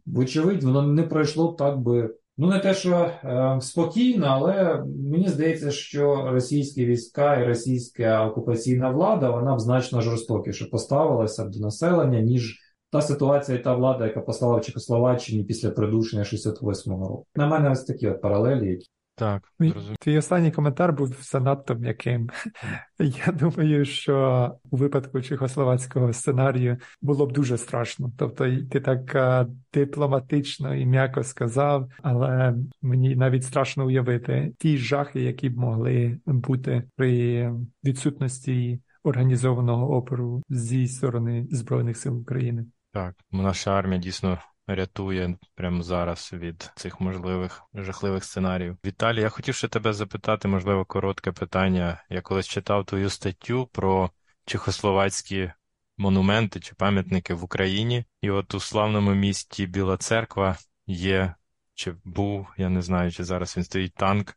[0.06, 2.14] вочевидь, воно не пройшло так би.
[2.36, 8.90] Ну, не те, що е, спокійно, але мені здається, що російські війська і російська окупаційна
[8.90, 12.58] влада вона б значно жорстокіше поставилася до населення, ніж
[12.90, 17.26] та ситуація і та влада, яка постала в Чехословаччині після придушення 68-го року.
[17.34, 18.78] На мене ось такі от паралелі.
[19.14, 19.96] Так, Мій- зрозумів.
[20.00, 22.30] Твій останній коментар був занадто м'яким.
[22.98, 28.12] Я думаю, що у випадку чехословацького сценарію було б дуже страшно.
[28.18, 35.20] Тобто, ти так е, дипломатично і м'яко сказав, але мені навіть страшно уявити ті жахи,
[35.20, 37.50] які б могли бути при
[37.84, 42.66] відсутності організованого опору зі сторони Збройних сил України.
[42.92, 48.76] Так, наша армія дійсно рятує прямо зараз від цих можливих жахливих сценаріїв.
[48.84, 52.02] Віталій, я хотів ще тебе запитати, можливо, коротке питання.
[52.10, 54.10] Я колись читав твою статтю про
[54.44, 55.52] чехословацькі
[55.96, 60.56] монументи чи пам'ятники в Україні, і от у славному місті Біла Церква
[60.86, 61.34] є
[61.74, 64.34] чи був, я не знаю, чи зараз він стоїть танк, е,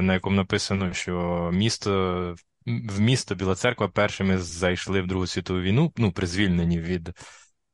[0.00, 2.34] на якому написано, що місто.
[2.66, 7.14] В місто Біла Церква першими зайшли в Другу світову війну, ну, при звільненні від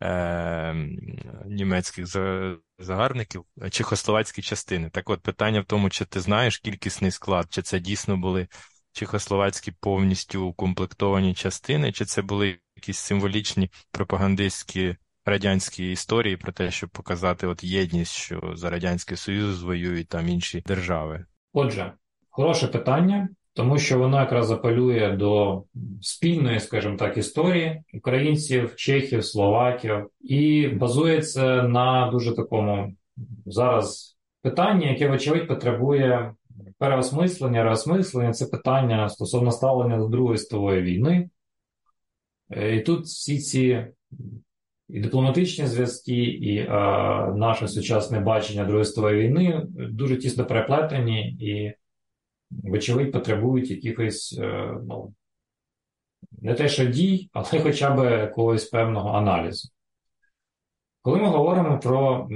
[0.03, 0.75] е,
[1.47, 4.91] німецьких за- загарбників чехословацькі частини.
[4.91, 8.49] Так от питання в тому, чи ти знаєш кількісний склад, чи це дійсно були
[8.93, 16.91] чехословацькі повністю укомплектовані частини, чи це були якісь символічні пропагандистські радянські історії про те, щоб
[16.91, 21.25] показати от єдність, що за Радянський Союз воюють там інші держави.
[21.53, 21.93] Отже,
[22.31, 25.63] хороше питання, тому що воно якраз апелює до
[26.01, 32.93] спільної, скажімо так, історії українців, чехів, словаків, і базується на дуже такому
[33.47, 36.35] зараз питанні, яке, вочевидь, потребує
[36.79, 38.33] переосмислення, реосмислення.
[38.33, 41.31] Це питання стосовно ставлення до Другої світової війни.
[42.51, 43.87] Е, І тут всі ці
[44.89, 46.67] і дипломатичні зв'язки, і е,
[47.37, 51.73] наше сучасне бачення Другої світової війни дуже тісно переплетені і,
[52.51, 55.15] вочевидь, потребують якихось, е, ну,
[56.43, 59.69] не те, що дій, але хоча б якогось певного аналізу.
[61.03, 62.29] Коли ми говоримо про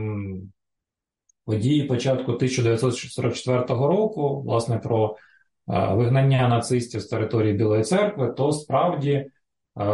[1.45, 5.17] події початку 1944 року, власне, про
[5.69, 9.27] е, вигнання нацистів з території Білої церкви, то справді е,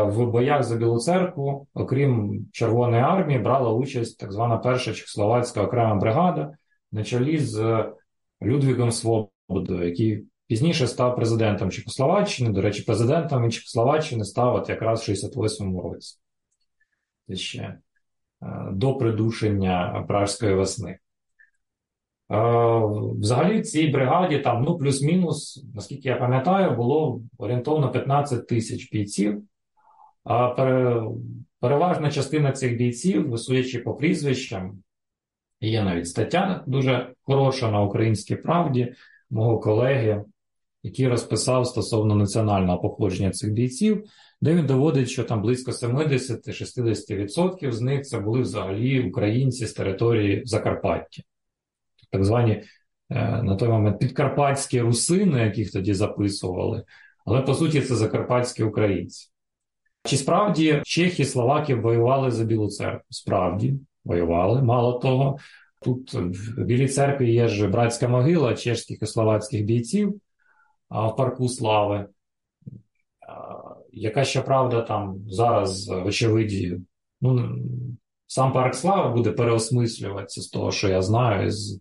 [0.02, 5.94] в боях за Білу церкву, окрім Червоної армії, брала участь так звана перша Чехословацька окрема
[5.94, 6.52] бригада
[6.92, 7.84] на чолі з
[8.42, 8.92] Людвігом
[9.46, 12.50] Свободою, який пізніше став президентом Чехословаччини.
[12.50, 16.18] До речі, президентом Чехословаччини став от якраз в 68-му році.
[17.28, 17.78] Це ще е,
[18.72, 20.90] до придушення Пражської весни.
[20.90, 20.98] Е,
[23.20, 29.42] Взагалі, в цій бригаді там, ну, плюс-мінус, наскільки я пам'ятаю, було орієнтовно 15 тисяч бійців.
[30.24, 30.48] А
[31.60, 34.82] переважна частина цих бійців, судячи по прізвищам,
[35.60, 38.94] є навіть стаття дуже хороша на українській правді
[39.30, 40.24] мого колеги,
[40.82, 44.04] який розписав стосовно національного походження цих бійців,
[44.40, 50.42] де він доводить, що там близько 70-60% з них це були взагалі українці з території
[50.44, 51.22] Закарпаття.
[52.10, 52.62] Так звані
[53.10, 56.84] е, на той момент підкарпатські русини, яких тоді записували,
[57.26, 59.28] але по суті це закарпатські українці.
[60.04, 63.06] Чи справді чехи і словаки воювали за Білу церкву?
[63.10, 63.74] Справді
[64.04, 64.62] воювали.
[64.62, 65.38] Мало того,
[65.86, 70.20] тут в Білій церкві є ж братська могила чешських і словацьких бійців
[70.88, 72.06] а, в парку Слави,
[73.28, 73.54] а,
[73.92, 76.80] яка щоправда там зараз, очевидні,
[77.20, 77.58] ну,
[78.26, 81.80] сам парк Слави буде переосмислюватися з того, що я знаю, з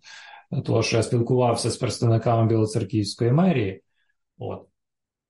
[0.66, 3.82] того, що я спілкувався з представниками Білоцерківської мерії.
[4.38, 4.68] От.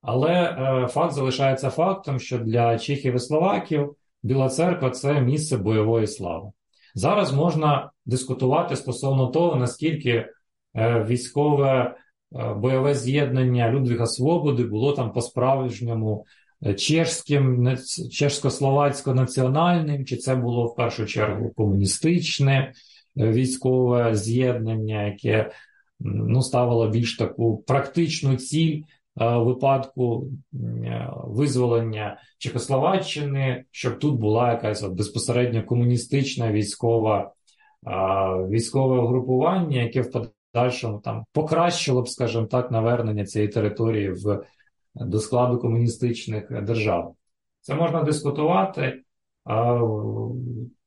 [0.02, 6.06] Але е, факт залишається фактом, що для чехів і словаків Біла церква це місце бойової
[6.06, 6.50] слави.
[6.96, 10.28] Зараз можна дискутувати стосовно того, наскільки е,
[11.08, 11.94] військове е,
[12.54, 16.24] бойове з'єднання Людвіга Свободи було там по-справжньому
[16.66, 17.68] е, чешським,
[18.10, 22.72] чешсько-словацько-національним, чи це було в першу чергу комуністичне
[23.16, 25.50] військове з'єднання, яке
[26.00, 28.82] ну, ставило більш таку практичну ціль
[29.16, 37.90] випадку е, визволення Чехословаччини, щоб тут була якась безпосередньо комуністична військова е,
[38.48, 40.10] військове угрупування, яке в
[40.52, 44.44] подальшому там покращило б, скажімо так, навернення цієї території в
[44.94, 47.14] до складу комуністичних держав.
[47.60, 49.02] Це можна дискутувати.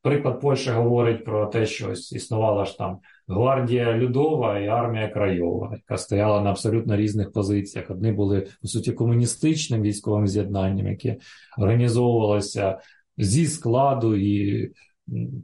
[0.01, 2.99] Приклад Польщі говорить про те, що ось існувала ж там
[3.29, 7.89] гвардія Людова і армія Крайова, яка стояла на абсолютно різних позиціях.
[7.89, 11.17] Одні були по суті комуністичним військовим з'єднанням, яке
[11.57, 12.79] організовувалося
[13.17, 14.71] зі складу і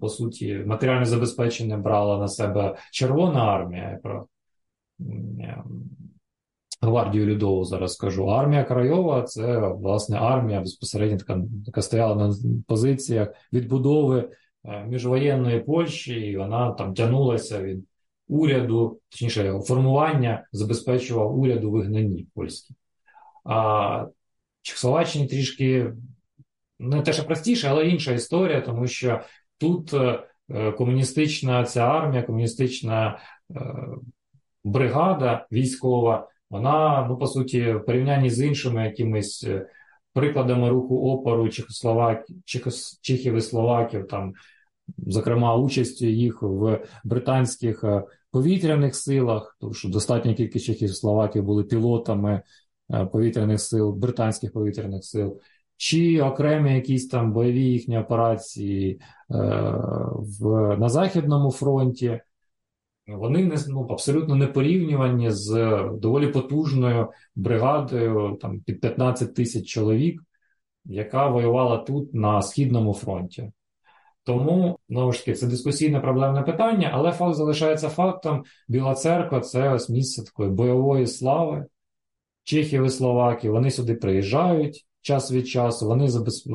[0.02, 4.00] по суті матеріальне забезпечення брала на себе Червона армія.
[4.04, 4.28] Про
[6.82, 8.26] гвардію Людову зараз скажу.
[8.26, 12.36] Армія Крайова це власне армія безпосередньо така, яка стояла на
[12.68, 14.30] позиціях відбудови
[14.88, 17.86] міжвоєнної Польщі, і вона там тягнулася від
[18.28, 22.76] уряду, точніше, формування забезпечував уряд у вигнанні польській.
[23.44, 24.08] А
[24.62, 25.94] Чехословаччині трішки
[26.80, 29.22] не те, що простіше, але інша історія, тому що
[29.58, 33.20] тут е, комуністична ця армія, комуністична
[33.52, 33.76] е,
[34.64, 39.68] бригада військова, вона, ну, по суті, в порівнянні з іншими якимись е,
[40.14, 42.26] прикладами руху опору Чехословак...
[42.46, 43.00] Чехос...
[43.02, 44.34] Чехів і Словаків, там,
[44.98, 47.84] зокрема, участю їх в британських
[48.32, 52.42] повітряних силах, тому що достатня кількість чехів і словаків були пілотами
[53.12, 55.40] повітряних сил, британських повітряних сил
[55.78, 59.36] чи окремі якісь там бойові їхні операції е,
[60.12, 62.20] в, на Західному фронті,
[63.08, 65.50] вони не, ну, абсолютно не порівнювані з
[66.02, 70.22] доволі потужною бригадою там, під 15 тисяч чоловік,
[70.86, 73.52] яка воювала тут на Східному фронті.
[74.26, 78.44] Тому, знову ж таки, це дискусійне проблемне питання, але факт залишається фактом.
[78.68, 81.66] Біла церква це ось місце такої бойової слави.
[82.44, 85.88] Чехів і Словаків, вони сюди приїжджають, час від часу.
[85.88, 86.08] Вони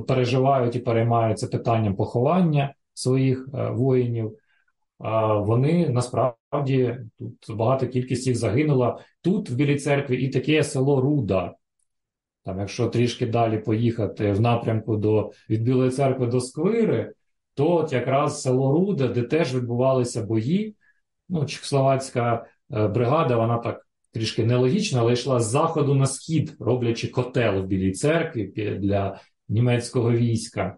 [0.09, 4.37] переживають і переймаються питанням поховання своїх е, воїнів.
[5.39, 8.99] Вони насправді тут багата кількість їх загинула.
[9.21, 11.55] Тут в Білій церкві і таке село Руда.
[12.45, 17.13] Там, Якщо трішки далі поїхати в напрямку до, від Білої церкви до Сквири,
[17.55, 20.77] то от якраз село Руда, де теж відбувалися бої.
[21.29, 27.09] Ну, Чехословацька е, бригада, вона так трішки нелогічно, але йшла з заходу на схід, роблячи
[27.09, 30.77] котел в Білій церкві для німецького війська,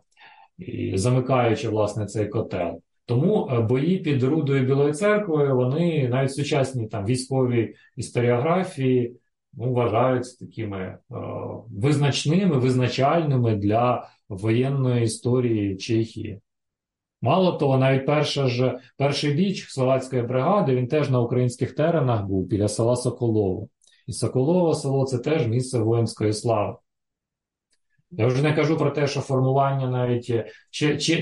[0.59, 2.81] і замикаючи власне цей котел.
[3.07, 9.17] Тому е, бої під Рудою Білою церквою, вони навіть сучасні там військові історіографії
[9.53, 10.99] ну, вважаються такими е,
[11.71, 16.41] визначними, визначальними для воєнної історії Чехії.
[17.23, 22.47] Мало того, навіть перша ж, перший бій словацької бригади він теж на українських теренах був
[22.47, 23.69] біля села Соколово.
[24.07, 26.77] І Соколово село це теж місце воїнської слави.
[28.11, 30.33] Я вже не кажу про те, що формування навіть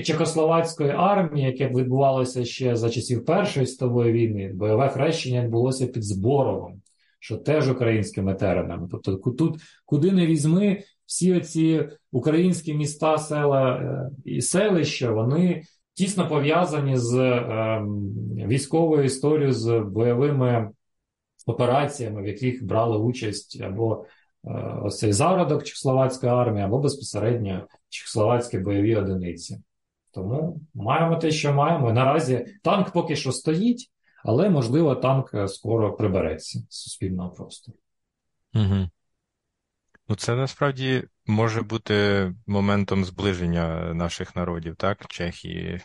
[0.05, 6.81] Чехословацької армії, яке відбувалося ще за часів Першої світової війни, бойове хрещення відбулося під Зборовом,
[7.19, 8.87] що теж українськими теренами.
[8.91, 15.63] Тобто, тут, куди не візьми, всі оці українські міста, села е, і селища, вони
[16.01, 17.81] тісно пов'язані з е,
[18.47, 20.71] військовою історією, з бойовими
[21.45, 24.05] операціями, в яких брали участь або
[24.45, 24.51] е,
[24.83, 29.61] ось цей зародок Чехословацької армії, або безпосередньо чехословацькі бойові одиниці.
[30.11, 31.93] Тому маємо те, що маємо.
[31.93, 33.91] Наразі танк поки що стоїть,
[34.23, 37.77] але можливо танк скоро прибереться з суспільного простору.
[38.55, 38.89] Угу.
[40.11, 45.81] Ну, це насправді може бути моментом зближення наших народів, так, Чехії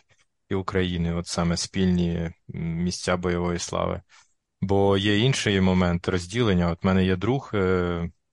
[0.49, 4.01] і України, от саме спільні місця бойової слави.
[4.61, 6.71] Бо є інший момент розділення.
[6.71, 7.57] От в мене є друг е,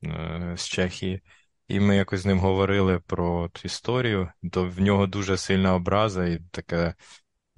[0.04, 1.20] е, з Чехії,
[1.68, 6.26] і ми якось з ним говорили про от історію, то в нього дуже сильна образа
[6.26, 6.94] і таке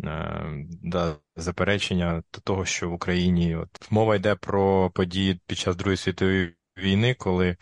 [0.05, 0.47] е,
[0.83, 5.97] да, заперечення до того, що в Україні от мова йде про події під час Другої
[5.97, 7.57] світової війни, коли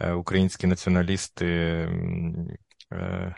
[0.00, 1.46] українські націоналісти,
[2.92, 3.34] е,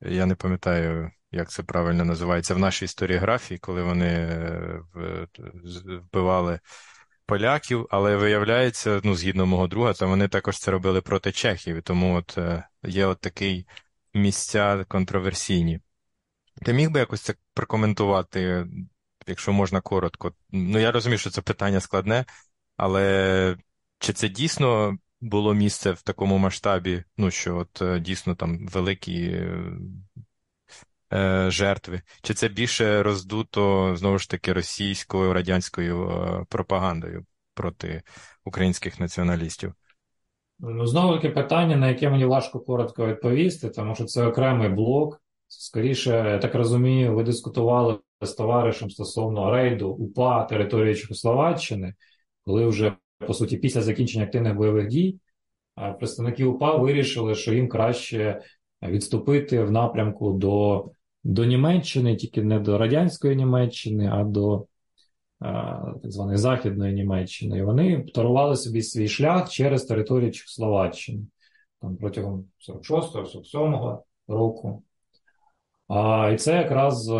[0.00, 4.80] я не пам'ятаю, як це правильно називається в нашій історіографії, коли вони е,
[5.84, 6.60] вбивали
[7.26, 12.16] поляків, але виявляється, ну, згідно мого друга, то вони також це робили проти чехів, тому
[12.16, 12.38] от
[12.82, 13.66] є от такий
[14.14, 15.80] місця контроверсійні.
[16.62, 18.66] Ти міг би якось це прокоментувати,
[19.26, 20.32] якщо можна коротко?
[20.50, 22.24] Ну, я розумію, що це питання складне,
[22.76, 23.56] але
[23.98, 29.46] чи це дійсно було місце в такому масштабі, ну що от е, дійсно там великі
[31.12, 38.02] е, жертви, чи це більше роздуто знову ж таки російською радянською е, пропагандою проти
[38.44, 39.74] українських націоналістів?
[40.58, 45.22] Ну, знову таки питання, на яке мені важко коротко відповісти, тому що це окремий блок.
[45.48, 51.94] Скоріше, я так розумію, ви дискутували з товаришем стосовно рейду УПА території Чехословаччини,
[52.44, 55.18] коли вже по суті, після закінчення активних бойових дій,
[55.98, 58.40] представники УПА вирішили, що їм краще
[58.82, 60.90] відступити в напрямку до
[61.24, 64.66] до Німеччини, тільки не до радянської Німеччини, а до
[66.02, 67.58] так званої Західної Німеччини.
[67.58, 71.22] І вони торували собі свій шлях через територію Чехословаччини
[71.80, 73.98] там протягом 46-47
[74.28, 74.82] року.
[75.90, 77.10] А, І це якраз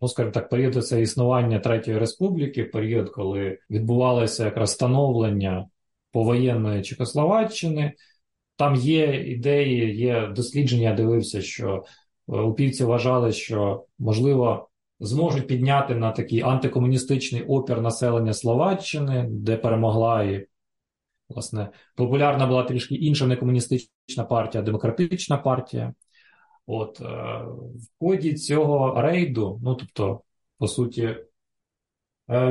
[0.00, 5.66] ну, скажімо так, період це існування Третьої Республіки, період, коли відбувалося якраз становлення
[6.12, 7.92] повоєнної Чехословаччини.
[8.56, 10.82] Там є ідеї, є дослідження.
[10.82, 11.84] Я дивився, що
[12.28, 14.68] е, упівці вважали, що можливо
[15.00, 20.46] зможуть підняти на такий антикомуністичний опір населення Словаччини, де перемогла і,
[21.28, 25.94] власне, популярна була трішки інша не комуністична партія, демократична партія.
[26.70, 30.20] От, е, В ході цього рейду, ну тобто,
[30.58, 31.26] по суті, е,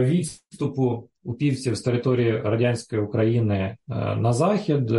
[0.06, 3.78] відступу упівців з території радянської України е,
[4.16, 4.92] на захід,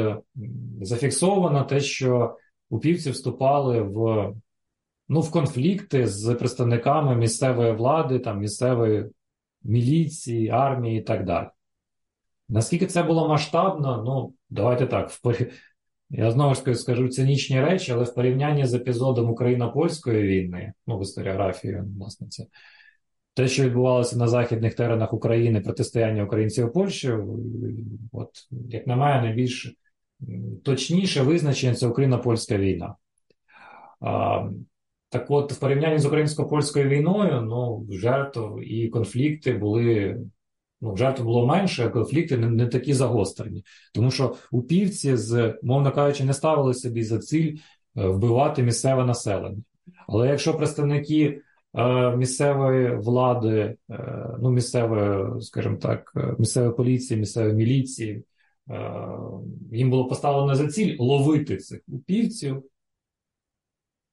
[0.80, 2.36] зафіксовано те, що
[2.70, 4.34] упівці вступали в
[5.08, 9.06] ну, в конфлікти з представниками місцевої влади, там, місцевої
[9.62, 11.48] міліції, армії і так далі.
[12.48, 15.20] Наскільки це було масштабно, ну, давайте так, в
[16.10, 20.98] я знову ж таки скажу цинічні речі, але в порівнянні з епізодом Україно-Польської війни, ну,
[20.98, 22.46] в історіографії, власне, це
[23.34, 27.12] те, що відбувалося на західних теренах України, протистояння українців і Польщі,
[28.12, 28.30] от,
[28.68, 29.76] як на мене, найбільш
[30.64, 32.94] точніше визначення це Україно-Польська війна.
[34.00, 34.48] А,
[35.08, 40.18] Так от, в порівнянні з українсько-польською війною, ну, жертв і конфлікти були
[40.80, 43.64] ну, жертв було менше, а конфлікти не, не такі загострені.
[43.94, 47.56] Тому що упівці, з, мовно кажучи, не ставили собі за ціль
[47.96, 49.62] е, вбивати місцеве населення.
[50.08, 51.40] Але якщо представники
[51.74, 58.24] е, місцевої влади, е, ну, місцевої, скажімо так, е, місцевої поліції, місцевої міліції,
[58.70, 59.02] е,
[59.72, 62.62] їм було поставлено за ціль ловити цих упівців,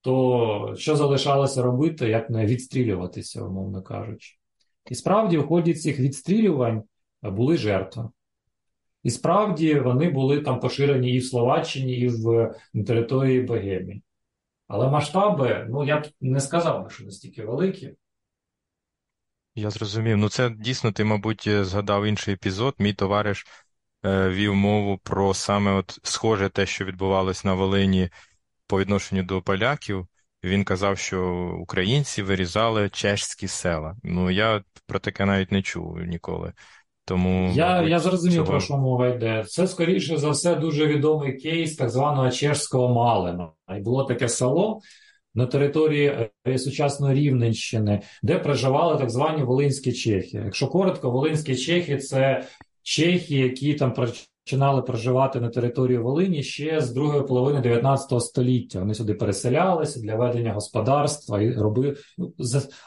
[0.01, 4.35] то що залишалося робити, як не відстрілюватися, умовно кажучи.
[4.89, 6.83] І справді, в ході цих відстрілювань
[7.21, 8.09] були жертви.
[9.03, 14.03] І справді вони були там поширені і в Словаччині, і в на території Богемії.
[14.67, 17.95] Але масштаби, ну я б не сказав, що настільки великі.
[19.55, 20.17] Я зрозумів.
[20.17, 22.75] Ну, це дійсно, ти, мабуть, згадав інший епізод.
[22.79, 23.45] Мій товариш
[24.05, 28.09] е, вів мову про саме от схоже те, що відбувалось на Волині
[28.67, 30.07] по відношенню до поляків.
[30.45, 33.95] Він казав, що українці вирізали чешські села.
[34.03, 36.53] Ну я про таке навіть не чув ніколи.
[37.05, 38.47] Тому я мабуть, я зрозумів, цього...
[38.47, 39.43] про що мова йде.
[39.47, 43.49] Це скоріше за все дуже відомий кейс так званого чешського Малина.
[43.77, 44.79] І було таке село
[45.35, 50.41] на території е, сучасної Рівненщини, де проживали так звані волинські чехи.
[50.45, 52.45] Якщо коротко, волинські чехи це
[52.83, 53.93] чехи, які там
[54.45, 58.79] починали проживати на території Волині ще з другої половини 19 століття.
[58.79, 62.33] Вони сюди переселялися для ведення господарства і робили ну,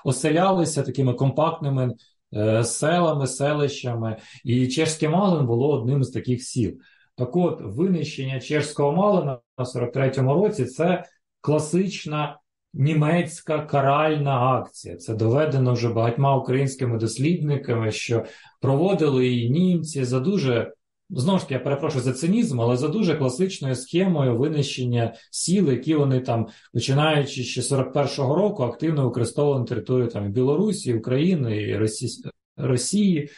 [0.05, 1.95] оселялися такими компактними
[2.35, 4.17] е, селами, селищами.
[4.45, 6.73] І чешське Малин було одним з таких сіл.
[7.17, 11.05] Так от, винищення чешського Малина на 43-му році це
[11.41, 12.39] класична.
[12.75, 14.97] Німецька каральна акція.
[14.97, 18.25] Це доведено вже багатьма українськими дослідниками, що
[18.61, 20.73] проводили її німці за дуже
[21.11, 25.95] Знову ж таки, я перепрошую за цинізм, але за дуже класичною схемою винищення сіл, які
[25.95, 32.25] вони там, починаючи ще 41-го року, активно використовували на територію там Білорусі, України і Росії.
[32.59, 33.31] Росії.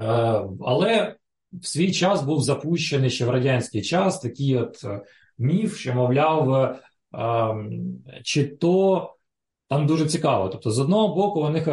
[0.00, 1.16] Е, але
[1.52, 5.00] в свій час був запущений ще в радянський час такий от е,
[5.38, 6.78] міф, що, мовляв, е,
[8.22, 9.16] чи то.
[9.68, 10.48] Там дуже цікаво.
[10.48, 11.68] Тобто, з одного боку, у них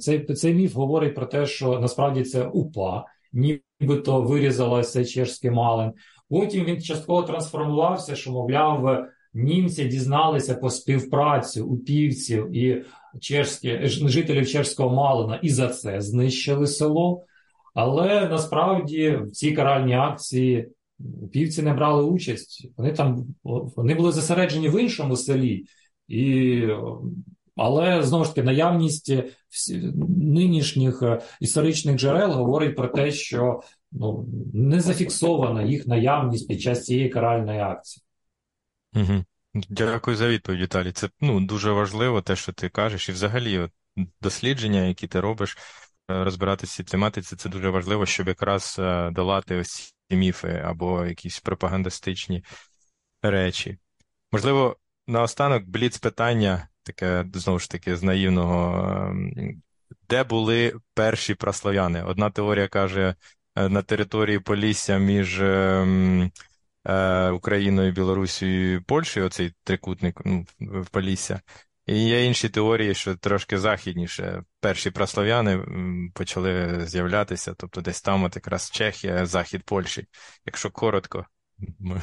[0.00, 5.92] цей цей міф говорить про те, що насправді це упа, нібито вирізалося чешський малин.
[6.28, 12.84] Потім він частково трансформувався, що, мовляв, німці дізналися по співпрацю упівців і
[13.20, 17.24] чешські, жителів чешського малина і за це знищили село.
[17.74, 20.68] Але насправді в цій каральній акції
[21.22, 22.70] упівці не брали участь.
[22.76, 23.26] Вони там
[23.76, 25.64] вони були зосереджені в іншому селі.
[26.08, 26.62] І
[27.60, 29.12] але знову ж таки наявність
[30.16, 33.62] нинішніх е, історичних джерел говорить про те, що
[33.92, 38.04] ну, не зафіксована їх наявність під час цієї каральної акції.
[38.94, 39.24] Угу.
[39.68, 40.92] Дякую за відповідь, Віталій.
[40.92, 43.70] Це ну, дуже важливо, те, що ти кажеш, і взагалі от,
[44.20, 45.58] дослідження, які ти робиш,
[46.10, 51.06] е, розбиратися цій тематиці, це дуже важливо, щоб якраз е, долати ось ці міфи або
[51.06, 52.44] якісь пропагандистичні
[53.22, 53.78] речі.
[54.32, 54.76] Можливо,
[55.06, 58.88] наостанок бліц питання таке знову ж таки з наївного.
[59.10, 59.62] Ем,
[60.08, 62.02] де були перші праслав'яни?
[62.02, 63.14] Одна теорія каже
[63.56, 66.30] е, на території Полісся між ем,
[66.84, 70.46] е, Україною, Білорусією і Польщею, оцей трикутник ну,
[70.90, 71.40] Полісся.
[71.86, 75.64] І є інші теорії, що трошки західніше перші праслав'яни
[76.14, 80.06] почали з'являтися, тобто десь там от якраз Чехія, захід Польщі.
[80.46, 81.26] Якщо коротко,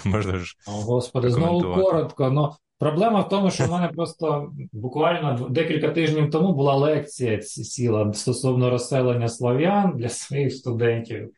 [0.05, 0.55] можна ж.
[0.67, 2.29] О, Господи, знову коротко.
[2.29, 8.13] Ну, Проблема в тому, що в мене просто буквально декілька тижнів тому була лекція сіла
[8.13, 11.31] стосовно розселення слов'ян для своїх студентів.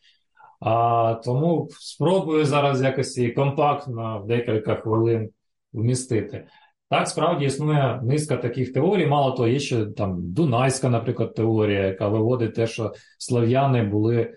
[0.59, 5.29] А Тому спробую зараз якось і компактно в декілька хвилин
[5.73, 6.47] вмістити.
[6.89, 9.07] Так, справді існує низка таких теорій.
[9.07, 14.33] Мало того, є ще там Дунайська, наприклад, теорія, яка виводить те, що слав'яни були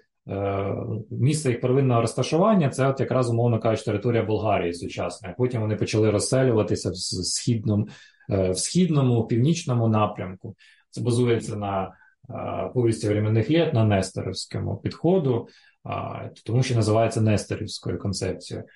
[1.10, 5.34] місце їх первинного розташування, це от якраз, умовно кажучи, територія Болгарії сучасна.
[5.38, 7.88] Потім вони почали розселюватися в східному,
[8.30, 10.56] е, в східному, північному напрямку.
[10.90, 11.84] Це базується на
[12.30, 15.48] е, повісті временних літ, на Нестеровському підходу,
[16.46, 18.66] тому що називається Нестерівською концепцією.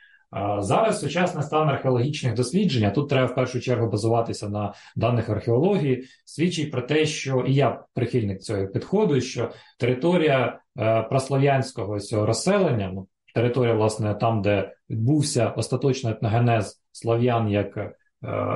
[0.59, 6.71] Зараз сучасний стан археологічних досліджень, тут треба в першу чергу базуватися на даних археології, свідчить
[6.71, 13.07] про те, що і я прихильник цього підходу, що територія е, прослов'янського цього розселення, ну,
[13.35, 17.93] територія, власне, там, де відбувся остаточний етногенез слав'ян як е,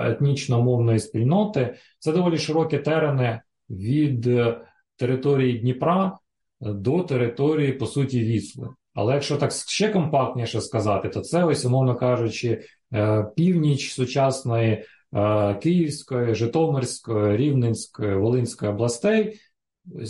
[0.02, 3.40] етнічно-мовної спільноти, це доволі широкі терени
[3.70, 4.60] від е,
[4.96, 6.18] території Дніпра
[6.60, 8.68] до території, по суті, Вісли.
[9.00, 12.62] Але якщо так ще компактніше сказати, то це ось, умовно кажучи,
[12.92, 19.40] е, північ сучасної е, Київської, Житомирської, Рівненської, Волинської областей,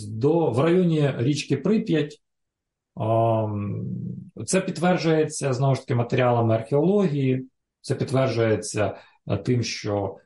[0.09, 2.23] до, в районі річки Прип'ять.
[4.47, 7.47] Це підтверджується знову ж таки матеріалами археології,
[7.81, 8.97] це підтверджується
[9.31, 10.17] е, тим, що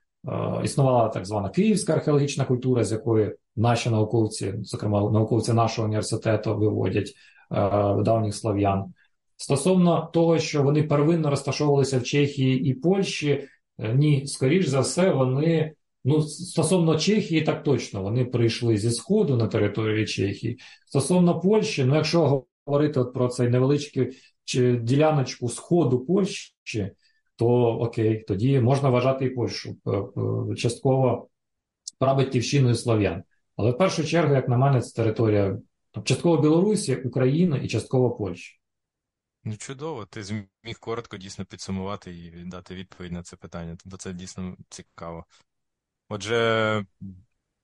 [0.64, 7.14] існувала так звана Київська археологічна культура, з якої наші науковці, зокрема науковці нашого університету, виводять
[8.04, 8.84] давніх слав'ян.
[9.36, 13.48] Стосовно того, що вони первинно розташовувалися в Чехії і Польщі,
[13.78, 15.74] е, ні, скоріш за все, вони.
[16.06, 20.58] Ну, стосовно Чехії, так точно, вони прийшли зі Сходу на території Чехії.
[20.86, 24.16] Стосовно Польщі, ну якщо говорити от про цей невеличкий
[24.80, 26.90] діляночку сходу Польщі,
[27.36, 31.28] то окей, тоді можна вважати і Польщу е, е, частково
[31.98, 33.22] прабатьківщиною слав'ян.
[33.56, 35.58] Але в першу чергу, як на мене, це територія
[35.94, 38.60] там, частково Білорусі, України і частково Польщі.
[39.44, 44.12] Ну, чудово, ти зміг коротко дійсно підсумувати і дати відповідь на це питання, бо це
[44.12, 45.24] дійсно цікаво.
[46.08, 46.86] Отже,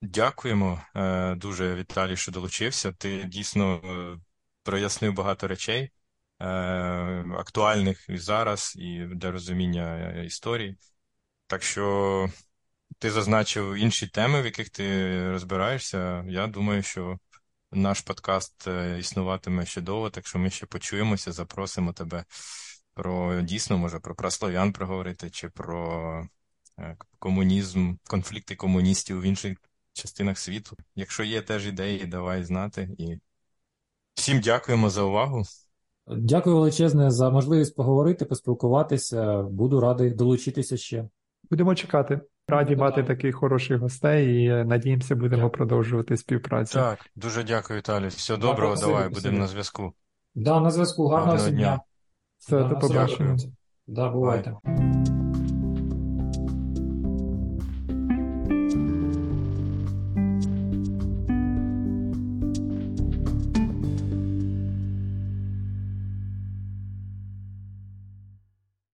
[0.02, 2.92] дякуємо е, дуже, Віталій, що долучився.
[2.92, 4.18] Ти дійсно е,
[4.62, 5.90] прояснив багато речей,
[6.40, 6.46] е,
[7.38, 10.76] актуальних і зараз, і для розуміння історії.
[11.46, 12.28] Так що
[12.98, 16.24] ти зазначив інші теми, в яких ти розбираєшся.
[16.28, 17.18] Я думаю, що
[17.72, 22.24] наш подкаст е, існуватиме ще довго, так що ми ще почуємося, запросимо тебе
[22.94, 26.26] про дійсно, може, про праслов'ян проговорити, чи про
[26.78, 29.58] е, комунізм, конфлікти комуністів в інших
[29.92, 30.76] частинах світу.
[30.94, 32.88] Якщо є теж ідеї, давай знати.
[32.98, 33.16] І
[34.14, 35.42] всім дякуємо за увагу.
[36.06, 39.42] Дякую величезне за можливість поговорити, поспілкуватися.
[39.42, 41.08] Буду радий долучитися ще.
[41.50, 42.20] Будемо чекати.
[42.50, 45.50] Раді Ну, мати таких хороших гостей і е, надіємося, будемо Дякую.
[45.50, 46.78] продовжувати співпрацю.
[46.78, 48.06] Так, дуже дякую, Віталій.
[48.08, 49.92] Все Дякую, доброго, спасибі, давай, будемо на зв'язку.
[50.34, 51.08] Да, на зв'язку.
[51.08, 51.58] Гарного Гарного дня.
[51.58, 51.80] дня.
[52.38, 53.28] Все, до побачення.
[53.28, 53.52] добре.
[53.86, 55.19] Да, бувайте.